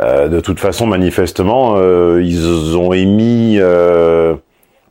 Euh, 0.02 0.28
de 0.28 0.40
toute 0.40 0.60
façon, 0.60 0.88
manifestement, 0.88 1.76
euh, 1.78 2.22
ils 2.24 2.76
ont 2.78 2.92
émis. 2.94 3.58
Euh, 3.60 4.36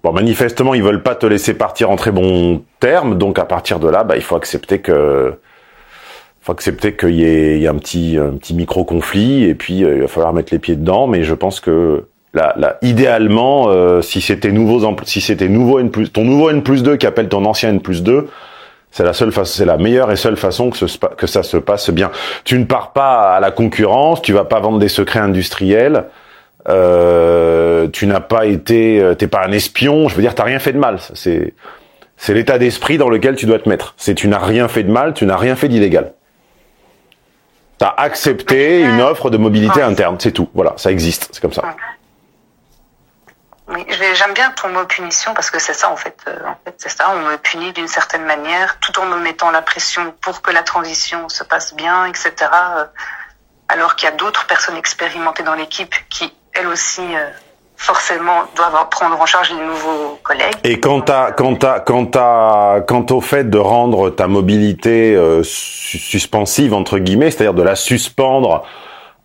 bon, 0.03 0.13
manifestement, 0.13 0.75
ils 0.75 0.83
veulent 0.83 1.03
pas 1.03 1.15
te 1.15 1.27
laisser 1.27 1.55
partir 1.55 1.91
en 1.91 1.97
très 1.97 2.11
bons 2.11 2.63
termes, 2.81 3.19
donc 3.19 3.39
à 3.39 3.45
partir 3.45 3.79
de 3.81 3.89
là, 3.89 4.03
bah, 4.05 4.17
il 4.17 4.23
faut 4.23 4.37
accepter 4.37 4.79
que 4.79 5.35
faut 6.41 6.53
accepter 6.53 6.95
qu'il 6.95 7.15
y 7.15 7.25
ait, 7.25 7.57
il 7.57 7.63
y 7.63 7.65
ait 7.65 7.69
un 7.69 7.77
petit 7.77 8.19
un 8.19 8.37
petit 8.37 8.53
micro 8.53 8.85
conflit 8.85 9.45
et 9.45 9.55
puis 9.55 9.83
euh, 9.83 9.95
il 9.97 10.01
va 10.03 10.09
falloir 10.09 10.35
mettre 10.35 10.53
les 10.53 10.59
pieds 10.59 10.77
dedans 10.77 11.07
mais 11.07 11.25
je 11.25 11.33
pense 11.33 11.59
que 11.59 12.05
là, 12.35 12.53
là 12.59 12.77
idéalement 12.83 13.69
euh, 13.69 14.03
si 14.03 14.21
c'était 14.21 14.53
nouveaux 14.53 14.81
empl- 14.85 15.07
si 15.07 15.23
c'était 15.23 15.49
nouveau 15.49 15.79
N 15.79 15.91
plus 15.91 16.13
ton 16.13 16.23
nouveau 16.23 16.51
N 16.51 16.63
plus 16.63 16.83
2 16.83 16.97
qui 16.97 17.07
appelle 17.07 17.31
ton 17.31 17.47
ancien 17.47 17.71
N 17.71 17.81
plus 17.81 18.03
2 18.03 18.29
c'est 18.97 19.03
la 19.03 19.13
seule 19.13 19.33
façon 19.33 19.53
c'est 19.57 19.65
la 19.65 19.77
meilleure 19.77 20.13
et 20.13 20.17
seule 20.17 20.37
façon 20.37 20.71
que, 20.71 20.77
ce, 20.79 20.87
spa- 20.87 21.09
que 21.17 21.27
ça 21.27 21.43
se 21.43 21.57
passe 21.57 21.91
bien. 21.91 22.11
Tu 22.45 22.57
ne 22.59 22.65
pars 22.65 22.93
pas 22.93 23.35
à 23.35 23.41
la 23.41 23.51
concurrence 23.51 24.23
tu 24.23 24.33
vas 24.33 24.45
pas 24.45 24.61
vendre 24.61 24.79
des 24.79 24.89
secrets 24.89 25.19
industriels 25.21 26.05
euh, 26.69 27.89
tu 27.89 28.07
n'as 28.07 28.21
pas 28.21 28.47
été 28.47 29.01
euh, 29.03 29.15
t'es 29.15 29.27
pas 29.27 29.45
un 29.45 29.53
espion. 29.53 30.09
Je 30.09 30.15
veux 30.15 30.23
dire 30.23 30.35
t'as 30.35 30.45
rien 30.45 30.61
fait 30.61 30.73
de 30.73 30.79
mal. 30.79 30.99
C'est 31.15 31.53
c'est 32.17 32.33
l'état 32.35 32.57
d'esprit 32.59 32.97
dans 32.97 33.09
lequel 33.11 33.35
tu 33.35 33.47
dois 33.47 33.59
te 33.59 33.69
mettre. 33.69 33.95
C'est 33.99 34.15
tu 34.15 34.29
n'as 34.29 34.39
rien 34.39 34.69
fait 34.69 34.85
de 34.85 34.91
mal 34.91 35.13
tu 35.13 35.27
n'as 35.27 35.37
rien 35.37 35.57
fait 35.57 35.69
d'illégal. 35.69 36.13
T'as 37.79 37.93
accepté 37.97 38.83
une 38.83 39.01
offre 39.01 39.29
de 39.31 39.37
mobilité 39.37 39.83
interne, 39.83 40.17
c'est 40.21 40.31
tout. 40.31 40.49
Voilà, 40.55 40.75
ça 40.77 40.93
existe, 40.93 41.29
c'est 41.33 41.41
comme 41.43 41.53
ça. 41.53 41.63
Oui, 43.67 43.87
j'aime 43.89 44.35
bien 44.35 44.51
ton 44.51 44.69
mot 44.69 44.85
punition 44.85 45.33
parce 45.33 45.51
que 45.51 45.59
c'est 45.59 45.73
ça 45.73 45.91
en 45.91 45.97
fait. 45.97 46.17
Euh, 46.29 46.37
en 46.47 46.57
fait, 46.65 46.75
c'est 46.77 46.91
ça. 46.91 47.07
On 47.15 47.21
me 47.31 47.37
punit 47.39 47.73
d'une 47.73 47.89
certaine 47.89 48.25
manière, 48.25 48.79
tout 48.81 48.99
en 49.01 49.07
me 49.07 49.17
mettant 49.19 49.51
la 49.51 49.63
pression 49.63 50.13
pour 50.21 50.43
que 50.43 50.51
la 50.51 50.63
transition 50.63 51.29
se 51.31 51.45
passe 51.45 51.75
bien, 51.75 52.05
etc. 52.05 52.33
euh, 52.53 52.85
alors 53.69 53.97
qu'il 53.97 54.07
y 54.09 54.13
a 54.13 54.15
d'autres 54.15 54.47
personnes 54.47 54.77
expérimentées 54.77 55.45
dans 55.45 55.55
l'équipe 55.55 55.95
qui, 56.11 56.31
elles 56.53 56.67
aussi, 56.67 57.01
euh, 57.01 57.31
forcément, 57.77 58.43
doivent 58.55 58.89
prendre 58.91 59.19
en 59.19 59.25
charge 59.25 59.51
les 59.51 59.65
nouveaux 59.65 60.21
collègues. 60.23 60.55
Et 60.63 60.79
quant 60.79 61.01
à, 61.01 61.33
quant 61.33 61.57
à, 61.63 61.81
quant 61.81 62.11
à, 62.15 62.81
quant 62.87 63.07
au 63.11 63.23
fait 63.23 63.49
de 63.49 63.59
rendre 63.59 64.11
ta 64.11 64.29
mobilité 64.29 65.19
su- 65.43 65.99
suspensive 65.99 66.75
entre 66.75 66.99
guillemets, 66.99 67.31
c'est-à-dire 67.31 67.55
de 67.55 67.63
la 67.63 67.77
suspendre 67.77 68.63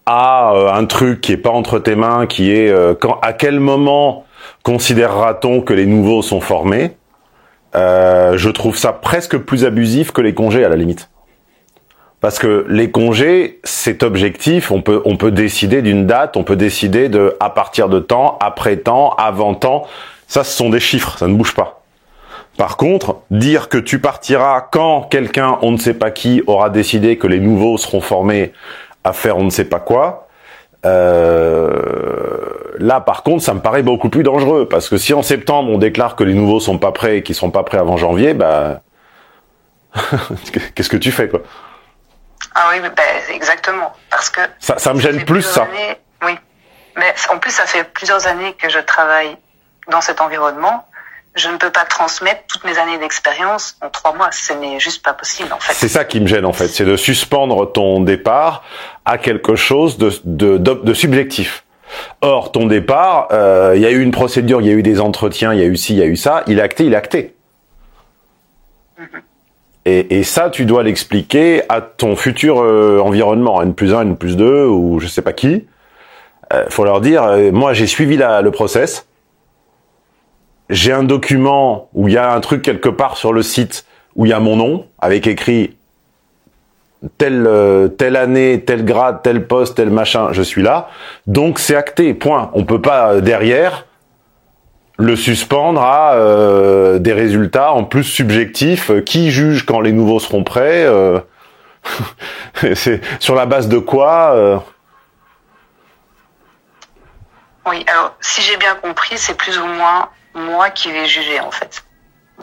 à 0.06 0.54
un 0.74 0.86
truc 0.86 1.20
qui 1.20 1.34
est 1.34 1.38
pas 1.38 1.52
entre 1.52 1.78
tes 1.78 1.96
mains, 1.96 2.26
qui 2.26 2.52
est 2.52 2.74
à 3.22 3.34
quel 3.34 3.60
moment 3.60 4.26
considérera-t-on 4.64 5.62
que 5.62 5.74
les 5.74 5.86
nouveaux 5.86 6.22
sont 6.22 6.42
formés? 6.42 6.92
Euh, 7.76 8.38
Je 8.38 8.50
trouve 8.50 8.78
ça 8.78 8.94
presque 8.94 9.38
plus 9.38 9.66
abusif 9.66 10.12
que 10.12 10.22
les 10.22 10.34
congés 10.34 10.66
à 10.66 10.70
la 10.70 10.76
limite. 10.76 11.10
Parce 12.22 12.38
que 12.38 12.66
les 12.68 12.92
congés, 12.92 13.60
c'est 13.64 14.04
objectif. 14.04 14.72
On 14.72 14.82
peut, 14.82 15.02
on 15.06 15.16
peut 15.16 15.32
décider 15.32 15.82
d'une 15.82 16.06
date, 16.06 16.36
on 16.36 16.44
peut 16.44 16.58
décider 16.58 17.08
de 17.08 17.38
à 17.40 17.50
partir 17.50 17.88
de 17.88 18.00
temps, 18.00 18.38
après 18.42 18.78
temps, 18.78 19.12
avant 19.18 19.54
temps. 19.54 19.88
Ça, 20.28 20.44
ce 20.44 20.56
sont 20.56 20.70
des 20.70 20.82
chiffres, 20.82 21.18
ça 21.18 21.28
ne 21.28 21.36
bouge 21.36 21.56
pas. 21.56 21.82
Par 22.58 22.76
contre, 22.76 23.22
dire 23.32 23.70
que 23.70 23.78
tu 23.78 24.00
partiras 24.00 24.68
quand 24.70 25.04
quelqu'un, 25.04 25.58
on 25.62 25.72
ne 25.72 25.78
sait 25.78 25.94
pas 25.94 26.12
qui, 26.12 26.44
aura 26.46 26.70
décidé 26.70 27.18
que 27.18 27.26
les 27.26 27.40
nouveaux 27.40 27.78
seront 27.78 28.02
formés 28.02 28.52
à 29.06 29.14
faire 29.14 29.38
on 29.38 29.46
ne 29.46 29.50
sait 29.50 29.64
pas 29.64 29.80
quoi, 29.80 30.28
euh, 30.86 32.74
là, 32.78 33.02
par 33.02 33.24
contre, 33.24 33.44
ça 33.44 33.54
me 33.54 33.60
paraît 33.60 33.84
beaucoup 33.84 34.10
plus 34.10 34.24
dangereux 34.24 34.68
parce 34.68 34.90
que 34.90 34.98
si 34.98 35.14
en 35.14 35.22
septembre 35.22 35.72
on 35.72 35.78
déclare 35.78 36.16
que 36.16 36.24
les 36.24 36.34
nouveaux 36.34 36.60
sont 36.60 36.78
pas 36.78 36.92
prêts 36.92 37.18
et 37.18 37.24
qu'ils 37.24 37.36
sont 37.36 37.52
pas 37.52 37.64
prêts 37.64 37.78
avant 37.78 37.98
janvier, 37.98 38.34
bah 38.34 38.82
qu'est-ce 40.76 40.90
que 40.90 40.98
tu 40.98 41.12
fais 41.12 41.28
quoi? 41.30 41.42
Ah 42.56 42.70
oui, 42.72 42.80
ben, 42.82 42.92
exactement. 43.34 43.94
Parce 44.10 44.30
que 44.30 44.42
ça, 44.60 44.78
ça 44.78 44.94
me 44.94 45.00
gêne 45.00 45.24
plus 45.26 45.42
ça. 45.42 45.64
années- 45.64 45.98
oui. 46.26 46.38
Mais 46.98 47.14
en 47.34 47.38
plus, 47.38 47.52
ça 47.52 47.66
fait 47.66 47.84
plusieurs 47.84 48.28
années 48.28 48.54
que 48.54 48.70
je 48.70 48.80
travaille 48.80 49.38
dans 49.92 50.02
cet 50.02 50.20
environnement. 50.22 50.86
Je 51.36 51.48
ne 51.50 51.58
peux 51.58 51.70
pas 51.70 51.86
transmettre 51.86 52.42
toutes 52.48 52.64
mes 52.66 52.78
années 52.78 52.98
d'expérience 52.98 53.78
en 53.82 53.90
trois 53.90 54.14
mois. 54.14 54.30
Ce 54.32 54.52
n'est 54.54 54.80
juste 54.80 55.04
pas 55.04 55.14
possible, 55.14 55.54
en 55.54 55.60
fait. 55.60 55.74
C'est 55.74 55.88
ça 55.88 56.04
qui 56.04 56.20
me 56.20 56.28
gêne 56.28 56.46
en 56.46 56.54
fait, 56.54 56.68
c'est 56.68 56.86
de 56.86 56.98
suspendre 56.98 57.72
ton 57.72 58.02
départ 58.02 58.64
à 59.06 59.18
quelque 59.18 59.56
chose 59.56 59.98
de, 59.98 60.12
de, 60.26 60.58
de, 60.58 60.74
de 60.74 60.94
subjectif. 60.94 61.64
Or, 62.22 62.52
ton 62.52 62.66
départ, 62.66 63.30
euh, 63.32 63.74
il 63.76 63.82
y 63.82 63.86
a 63.86 63.92
eu 63.92 64.02
une 64.02 64.12
procédure, 64.12 64.62
il 64.62 64.68
y 64.68 64.70
a 64.70 64.74
eu 64.74 64.84
des 64.84 65.00
entretiens, 65.00 65.54
il 65.54 65.60
y 65.60 65.64
a 65.64 65.66
eu 65.66 65.76
ci, 65.78 65.94
il 65.94 66.00
y 66.00 66.04
a 66.04 66.06
eu 66.06 66.18
ça, 66.18 66.44
il 66.48 66.60
est 66.60 66.62
acté, 66.62 66.86
il 66.86 66.94
est 66.94 66.98
acté. 66.98 67.36
Et, 69.86 70.20
et 70.20 70.24
ça, 70.24 70.50
tu 70.50 70.66
dois 70.66 70.84
l'expliquer 70.84 71.64
à 71.70 71.82
ton 71.82 72.16
futur 72.16 72.62
euh, 72.62 73.00
environnement, 73.04 73.62
N 73.62 73.74
plus 73.74 73.94
1, 73.94 74.02
N 74.02 74.18
plus 74.18 74.36
2, 74.36 74.66
ou 74.66 75.00
je 75.00 75.08
sais 75.08 75.22
pas 75.22 75.34
qui. 75.34 75.66
Euh, 76.54 76.66
faut 76.70 76.84
leur 76.84 77.02
dire, 77.02 77.24
euh, 77.24 77.52
moi 77.52 77.74
j'ai 77.74 77.88
suivi 77.88 78.18
la, 78.18 78.42
le 78.42 78.52
process, 78.52 79.08
j'ai 80.70 80.92
un 80.92 81.04
document 81.04 81.90
où 81.94 82.08
il 82.08 82.14
y 82.14 82.18
a 82.18 82.32
un 82.32 82.40
truc 82.40 82.62
quelque 82.62 82.90
part 82.90 83.18
sur 83.18 83.34
le 83.34 83.42
site 83.42 83.86
où 84.16 84.26
il 84.26 84.30
y 84.30 84.34
a 84.34 84.40
mon 84.40 84.56
nom, 84.56 84.86
avec 85.00 85.28
écrit 85.28 85.76
telle, 87.18 87.46
euh, 87.48 87.88
telle 87.88 88.16
année, 88.16 88.64
tel 88.66 88.86
grade, 88.86 89.22
tel 89.24 89.48
poste, 89.48 89.76
tel 89.78 89.90
machin, 89.90 90.30
je 90.32 90.42
suis 90.42 90.62
là. 90.62 90.90
Donc 91.28 91.60
c'est 91.60 91.76
acté, 91.76 92.14
point. 92.14 92.52
On 92.54 92.66
peut 92.66 92.82
pas 92.82 93.14
euh, 93.14 93.22
derrière 93.22 93.86
le 94.98 95.16
suspendre 95.16 95.82
à 95.82 96.16
euh, 96.16 97.00
des 97.00 97.14
résultats 97.14 97.72
en 97.72 97.86
plus 97.86 98.04
subjectifs. 98.04 98.92
Qui 99.06 99.32
juge 99.32 99.66
quand 99.66 99.80
les 99.80 99.94
nouveaux 99.94 100.20
seront 100.20 100.44
prêts 100.44 100.86
C'est 102.76 103.00
sur 103.20 103.36
la 103.36 103.46
base 103.46 103.70
de 103.70 103.78
quoi 103.78 104.62
Oui, 107.66 107.86
alors 107.88 108.18
si 108.20 108.42
j'ai 108.42 108.58
bien 108.58 108.76
compris, 108.76 109.18
c'est 109.18 109.38
plus 109.38 109.58
ou 109.58 109.66
moins 109.66 110.10
moi 110.40 110.70
qui 110.70 110.92
vais 110.92 111.06
juger 111.06 111.40
en 111.40 111.52
fait. 111.52 111.84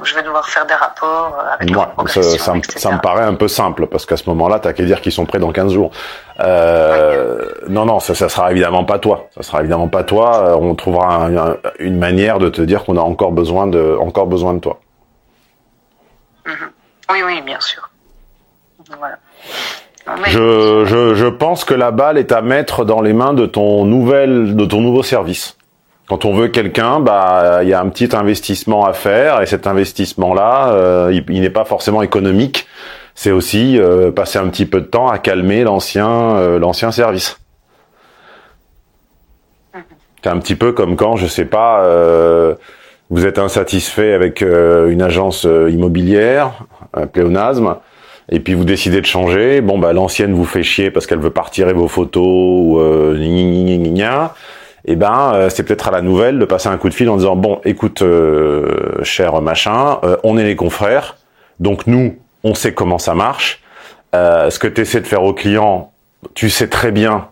Je 0.02 0.14
vais 0.14 0.22
devoir 0.22 0.46
faire 0.46 0.66
des 0.66 0.74
rapports 0.74 1.38
euh, 1.40 1.54
avec 1.54 1.70
Moi, 1.72 1.90
ça, 2.06 2.22
ça, 2.22 2.52
me, 2.52 2.60
ça, 2.62 2.90
me 2.92 2.98
paraît 3.00 3.24
un 3.24 3.34
peu 3.34 3.48
simple 3.48 3.86
parce 3.86 4.04
qu'à 4.04 4.18
ce 4.18 4.28
moment-là, 4.28 4.58
t'as 4.58 4.74
qu'à 4.74 4.84
dire 4.84 5.00
qu'ils 5.00 5.12
sont 5.12 5.24
prêts 5.24 5.38
dans 5.38 5.52
15 5.52 5.72
jours. 5.72 5.90
Euh, 6.40 7.50
non, 7.68 7.86
non, 7.86 7.98
ça, 7.98 8.14
ça 8.14 8.28
sera 8.28 8.50
évidemment 8.50 8.84
pas 8.84 8.98
toi. 8.98 9.28
Ça 9.34 9.42
sera 9.42 9.60
évidemment 9.60 9.88
pas 9.88 10.04
toi. 10.04 10.50
Euh, 10.50 10.54
On 10.60 10.74
trouvera 10.74 11.24
un, 11.24 11.36
un, 11.36 11.56
une 11.78 11.98
manière 11.98 12.38
de 12.38 12.50
te 12.50 12.60
dire 12.60 12.84
qu'on 12.84 12.98
a 12.98 13.00
encore 13.00 13.32
besoin 13.32 13.66
de, 13.66 13.96
encore 13.98 14.26
besoin 14.26 14.52
de 14.52 14.60
toi. 14.60 14.80
Mm 16.44 16.50
-hmm. 16.50 17.12
Oui, 17.12 17.22
oui, 17.24 17.40
bien 17.40 17.60
sûr. 17.60 17.82
Voilà. 18.98 19.16
Je, 20.26 20.84
je, 20.84 21.14
je 21.14 21.26
pense 21.26 21.64
que 21.64 21.74
la 21.74 21.90
balle 21.90 22.18
est 22.18 22.32
à 22.32 22.40
mettre 22.40 22.84
dans 22.84 23.00
les 23.00 23.12
mains 23.12 23.34
de 23.34 23.46
ton 23.46 23.84
nouvel, 23.84 24.54
de 24.54 24.64
ton 24.66 24.80
nouveau 24.80 25.02
service. 25.02 25.56
Quand 26.08 26.24
on 26.24 26.34
veut 26.34 26.48
quelqu'un, 26.48 27.00
bah 27.00 27.60
il 27.62 27.68
y 27.68 27.72
a 27.72 27.80
un 27.80 27.88
petit 27.88 28.14
investissement 28.14 28.84
à 28.84 28.92
faire 28.92 29.42
et 29.42 29.46
cet 29.46 29.66
investissement-là, 29.66 30.72
euh, 30.72 31.20
il, 31.28 31.40
n'est 31.40 31.50
pas 31.50 31.64
forcément 31.64 32.02
économique. 32.02 32.66
C'est 33.14 33.32
aussi 33.32 33.78
euh, 33.78 34.12
passer 34.12 34.38
un 34.38 34.48
petit 34.48 34.66
peu 34.66 34.80
de 34.80 34.86
temps 34.86 35.08
à 35.08 35.18
calmer 35.18 35.64
l'ancien 35.64 36.36
euh, 36.36 36.58
l'ancien 36.58 36.92
service. 36.92 37.40
C'est 40.22 40.30
un 40.30 40.38
petit 40.38 40.54
peu 40.54 40.72
comme 40.72 40.96
quand, 40.96 41.16
je 41.16 41.26
sais 41.26 41.44
pas, 41.44 41.84
vous 43.10 43.26
êtes 43.26 43.38
insatisfait 43.38 44.12
avec 44.12 44.40
une 44.40 45.00
agence 45.00 45.44
immobilière, 45.44 46.64
un 46.94 47.06
pléonasme, 47.06 47.76
et 48.30 48.40
puis 48.40 48.54
vous 48.54 48.64
décidez 48.64 49.00
de 49.00 49.06
changer. 49.06 49.60
Bon 49.60 49.78
bah 49.78 49.92
l'ancienne 49.92 50.34
vous 50.34 50.44
fait 50.44 50.62
chier 50.62 50.90
parce 50.90 51.06
qu'elle 51.06 51.20
veut 51.20 51.30
pas 51.30 51.42
retirer 51.42 51.72
vos 51.72 51.88
photos 51.88 52.26
ou 52.26 52.80
euh, 52.80 53.14
eh 54.86 54.96
ben 54.96 55.32
euh, 55.34 55.50
c'est 55.50 55.64
peut-être 55.64 55.88
à 55.88 55.90
la 55.90 56.02
nouvelle 56.02 56.38
de 56.38 56.44
passer 56.44 56.68
un 56.68 56.76
coup 56.76 56.88
de 56.88 56.94
fil 56.94 57.08
en 57.10 57.16
disant 57.16 57.36
bon 57.36 57.60
écoute 57.64 58.02
euh, 58.02 59.02
cher 59.02 59.40
machin 59.42 59.98
euh, 60.04 60.16
on 60.22 60.38
est 60.38 60.44
les 60.44 60.56
confrères 60.56 61.16
donc 61.60 61.86
nous 61.86 62.16
on 62.44 62.54
sait 62.54 62.72
comment 62.72 62.98
ça 62.98 63.14
marche. 63.14 63.60
Euh, 64.14 64.50
ce 64.50 64.58
que 64.58 64.68
tu 64.68 64.82
essaies 64.82 65.00
de 65.00 65.06
faire 65.06 65.24
au 65.24 65.34
client 65.34 65.92
tu 66.34 66.48
sais 66.48 66.68
très 66.68 66.92
bien 66.92 67.28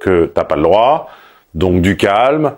que 0.00 0.26
t'as 0.26 0.44
pas 0.44 0.56
le 0.56 0.62
droit 0.62 1.08
donc 1.54 1.80
du 1.80 1.96
calme. 1.96 2.52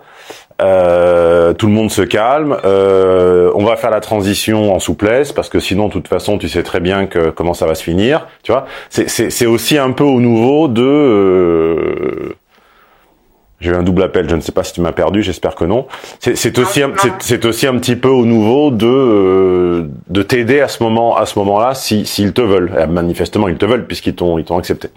Euh, 0.61 1.53
tout 1.53 1.65
le 1.65 1.73
monde 1.73 1.89
se 1.89 2.03
calme. 2.03 2.57
Euh, 2.63 3.51
on 3.55 3.63
va 3.65 3.75
faire 3.75 3.89
la 3.89 4.01
transition 4.01 4.73
en 4.73 4.79
souplesse 4.79 5.31
parce 5.31 5.49
que 5.49 5.59
sinon 5.59 5.87
de 5.87 5.93
toute 5.93 6.07
façon 6.07 6.37
tu 6.37 6.47
sais 6.47 6.61
très 6.61 6.79
bien 6.79 7.07
que 7.07 7.31
comment 7.31 7.53
ça 7.53 7.65
va 7.65 7.75
se 7.75 7.83
finir 7.83 8.27
tu 8.43 8.51
vois. 8.51 8.65
C'est 8.89 9.45
aussi 9.45 9.77
un 9.77 9.91
peu 9.91 10.03
au 10.03 10.19
nouveau 10.19 10.67
de 10.67 12.35
j'ai 13.63 13.71
eu 13.71 13.75
un 13.75 13.83
double 13.83 14.03
appel, 14.03 14.29
je 14.29 14.35
ne 14.35 14.41
sais 14.41 14.51
pas 14.51 14.63
si 14.63 14.73
tu 14.73 14.81
m'as 14.81 14.91
perdu, 14.91 15.23
j'espère 15.23 15.55
que 15.55 15.63
non. 15.63 15.87
C'est 16.19 16.59
aussi, 16.59 16.83
c'est 17.19 17.45
aussi 17.45 17.65
un 17.65 17.77
petit 17.77 17.95
peu 17.95 18.09
au 18.09 18.25
nouveau 18.25 18.71
de 18.71 18.85
euh, 18.85 19.89
de 20.07 20.23
t'aider 20.23 20.59
à 20.59 20.67
ce 20.67 20.83
moment, 20.83 21.15
à 21.15 21.25
ce 21.25 21.39
moment-là, 21.39 21.73
s'ils 21.73 22.05
si, 22.05 22.31
te 22.33 22.41
veulent. 22.41 22.71
Et 22.79 22.85
manifestement, 22.85 23.47
ils 23.47 23.57
te 23.57 23.65
veulent 23.65 23.87
puisqu'ils 23.87 24.15
t'ont 24.15 24.37
ils 24.37 24.45
t'ont 24.45 24.57
accepté. 24.57 24.89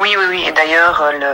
Oui, 0.00 0.14
oui, 0.16 0.24
oui. 0.30 0.44
Et 0.46 0.52
d'ailleurs, 0.52 1.12
le 1.18 1.26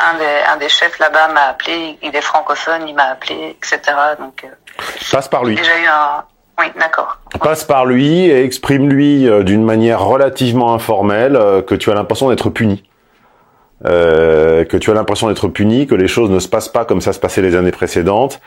un 0.00 0.18
des 0.18 0.52
un 0.52 0.56
des 0.58 0.68
chefs 0.68 0.98
là-bas 0.98 1.28
m'a 1.28 1.48
appelé. 1.50 1.98
Il 2.02 2.14
est 2.14 2.20
francophone, 2.20 2.86
il 2.86 2.94
m'a 2.94 3.10
appelé, 3.10 3.56
etc. 3.58 3.80
Donc. 4.18 4.44
Euh, 4.44 4.48
Passe 5.10 5.28
par 5.28 5.44
lui. 5.44 5.56
Déjà 5.56 5.78
eu 5.78 5.86
un 5.86 6.24
oui, 6.58 6.66
d'accord. 6.78 7.18
Passe 7.40 7.64
par 7.64 7.84
lui 7.84 8.26
et 8.26 8.44
exprime-lui 8.44 9.28
euh, 9.28 9.42
d'une 9.42 9.64
manière 9.64 10.00
relativement 10.00 10.72
informelle 10.72 11.36
euh, 11.36 11.62
que 11.62 11.74
tu 11.74 11.90
as 11.90 11.94
l'impression 11.94 12.28
d'être 12.28 12.48
puni. 12.48 12.84
Euh, 13.86 14.64
que 14.64 14.78
tu 14.78 14.90
as 14.90 14.94
l'impression 14.94 15.28
d'être 15.28 15.48
puni, 15.48 15.86
que 15.86 15.94
les 15.94 16.08
choses 16.08 16.30
ne 16.30 16.38
se 16.38 16.48
passent 16.48 16.70
pas 16.70 16.86
comme 16.86 17.02
ça 17.02 17.12
se 17.12 17.20
passait 17.20 17.42
les 17.42 17.54
années 17.54 17.70
précédentes, 17.70 18.40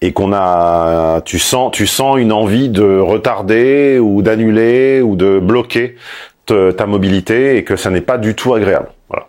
et 0.00 0.12
qu'on 0.12 0.32
a, 0.32 1.22
tu 1.24 1.38
sens, 1.40 1.72
tu 1.72 1.86
sens 1.88 2.18
une 2.18 2.32
envie 2.32 2.68
de 2.68 2.98
retarder 2.98 3.98
ou 3.98 4.22
d'annuler 4.22 5.00
ou 5.02 5.16
de 5.16 5.40
bloquer 5.40 5.96
te, 6.44 6.70
ta 6.70 6.86
mobilité, 6.86 7.56
et 7.56 7.64
que 7.64 7.74
ça 7.74 7.90
n'est 7.90 8.00
pas 8.00 8.16
du 8.16 8.36
tout 8.36 8.54
agréable. 8.54 8.88
Voilà. 9.08 9.26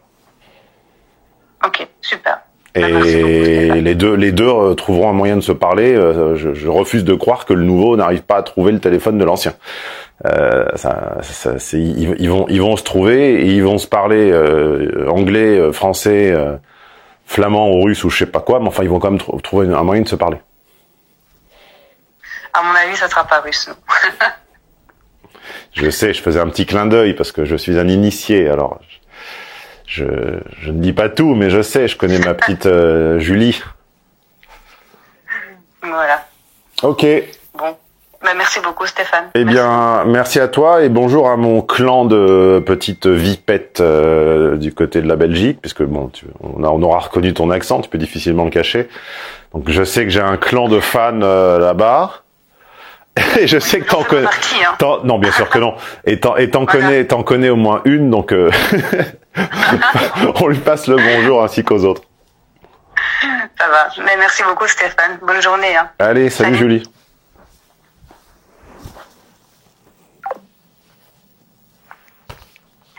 Ok, 1.66 1.88
super. 2.02 2.42
Et 2.76 2.82
beaucoup, 2.82 3.82
les 3.82 3.96
deux, 3.96 4.14
les 4.14 4.32
deux 4.32 4.76
trouveront 4.76 5.10
un 5.10 5.14
moyen 5.14 5.38
de 5.38 5.42
se 5.42 5.52
parler. 5.52 5.96
Euh, 5.96 6.36
je, 6.36 6.54
je 6.54 6.68
refuse 6.68 7.04
de 7.04 7.16
croire 7.16 7.46
que 7.46 7.54
le 7.54 7.64
nouveau 7.64 7.98
n'arrive 7.98 8.22
pas 8.22 8.38
à 8.38 8.44
trouver 8.44 8.72
le 8.72 8.80
téléphone 8.80 9.18
de 9.18 9.26
l'ancien. 9.26 9.54
Euh, 10.26 10.66
ça, 10.76 11.18
ça, 11.22 11.52
ils, 11.74 12.16
ils, 12.20 12.30
vont, 12.30 12.48
ils 12.50 12.62
vont 12.62 12.76
se 12.76 12.84
trouver 12.84 13.42
et 13.42 13.52
ils 13.52 13.64
vont 13.64 13.78
se 13.78 13.88
parler 13.88 14.32
euh, 14.32 15.08
anglais, 15.10 15.60
euh, 15.60 15.72
français, 15.72 16.32
euh, 16.32 16.58
flamand 17.26 17.70
ou 17.70 17.84
russe 17.84 18.04
ou 18.04 18.10
je 18.10 18.18
sais 18.18 18.26
pas 18.26 18.40
quoi, 18.40 18.60
mais 18.60 18.68
enfin 18.68 18.84
ils 18.84 18.90
vont 18.90 19.00
quand 19.00 19.12
même 19.12 19.20
tr 19.20 19.40
trouver 19.44 19.68
un 19.68 19.84
moyen 19.84 20.02
de 20.02 20.08
se 20.08 20.16
parler. 20.16 20.38
À 22.54 22.64
mon 22.64 22.74
avis, 22.74 22.96
ça 22.96 23.08
sera 23.08 23.26
pas 23.26 23.42
russe. 23.42 23.70
je 25.74 25.90
sais, 25.92 26.14
je 26.14 26.22
faisais 26.22 26.40
un 26.40 26.48
petit 26.48 26.66
clin 26.66 26.88
d'œil 26.88 27.14
parce 27.14 27.32
que 27.32 27.46
je 27.46 27.56
suis 27.56 27.78
un 27.78 27.88
initié, 27.88 28.50
alors 28.50 28.80
je, 29.86 30.06
je, 30.62 30.72
ne 30.72 30.82
dis 30.82 30.94
pas 30.94 31.10
tout, 31.10 31.36
mais 31.36 31.52
je 31.52 31.62
sais, 31.62 31.88
je 31.88 31.96
connais 31.96 32.20
ma 32.20 32.34
petite 32.34 32.66
euh, 32.66 33.20
Julie. 33.20 33.62
Voilà. 35.84 36.26
Ok. 36.82 37.06
Bah, 38.24 38.32
merci 38.36 38.60
beaucoup 38.62 38.86
Stéphane. 38.86 39.26
Eh 39.36 39.44
merci. 39.44 39.54
bien, 39.54 40.04
merci 40.06 40.40
à 40.40 40.48
toi 40.48 40.82
et 40.82 40.90
bonjour 40.90 41.30
à 41.30 41.38
mon 41.38 41.62
clan 41.62 42.06
de 42.06 42.62
petites 42.66 43.06
vipettes 43.06 43.80
euh, 43.80 44.58
du 44.58 44.74
côté 44.74 45.02
de 45.02 45.08
la 45.08 45.16
Belgique, 45.16 45.60
puisque 45.62 45.84
bon, 45.84 46.08
tu, 46.08 46.26
on, 46.42 46.64
a, 46.64 46.68
on, 46.68 46.82
aura 46.82 47.00
reconnu 47.00 47.34
ton 47.34 47.52
accent, 47.52 47.82
tu 47.82 47.90
peux 47.90 48.00
difficilement 48.00 48.46
le 48.46 48.50
cacher. 48.50 48.90
Donc 49.54 49.70
je 49.70 49.84
sais 49.84 50.04
que 50.04 50.10
j'ai 50.10 50.22
un 50.22 50.38
clan 50.38 50.68
de 50.68 50.80
fans 50.80 51.22
euh, 51.22 51.60
là-bas. 51.60 52.24
Et 53.40 53.48
je 53.48 53.60
sais 53.60 53.80
que 53.80 53.90
t'en 53.90 54.04
connais. 54.04 54.28
Hein. 54.28 55.00
Non, 55.04 55.20
bien 55.20 55.32
sûr 55.32 55.50
que 55.50 55.60
non. 55.60 55.76
Et 56.06 56.20
t'en 56.20 56.34
voilà. 56.34 56.66
connais, 56.66 57.06
t'en 57.06 57.24
connais 57.24 57.50
au 57.50 57.56
moins 57.56 57.82
une, 57.86 58.10
donc 58.10 58.32
euh, 58.32 58.52
on 60.42 60.48
lui 60.48 60.60
passe 60.60 60.88
le 60.88 60.98
bonjour 60.98 61.44
ainsi 61.44 61.64
qu'aux 61.64 61.84
autres. 61.84 62.02
Ça 63.60 63.68
va. 63.70 64.04
Mais 64.04 64.18
merci 64.18 64.44
beaucoup 64.44 64.68
Stéphane. 64.68 65.20
Bonne 65.22 65.42
journée. 65.42 65.76
Hein. 65.76 65.90
Allez, 66.00 66.30
salut, 66.30 66.56
salut. 66.56 66.58
Julie. 66.58 66.84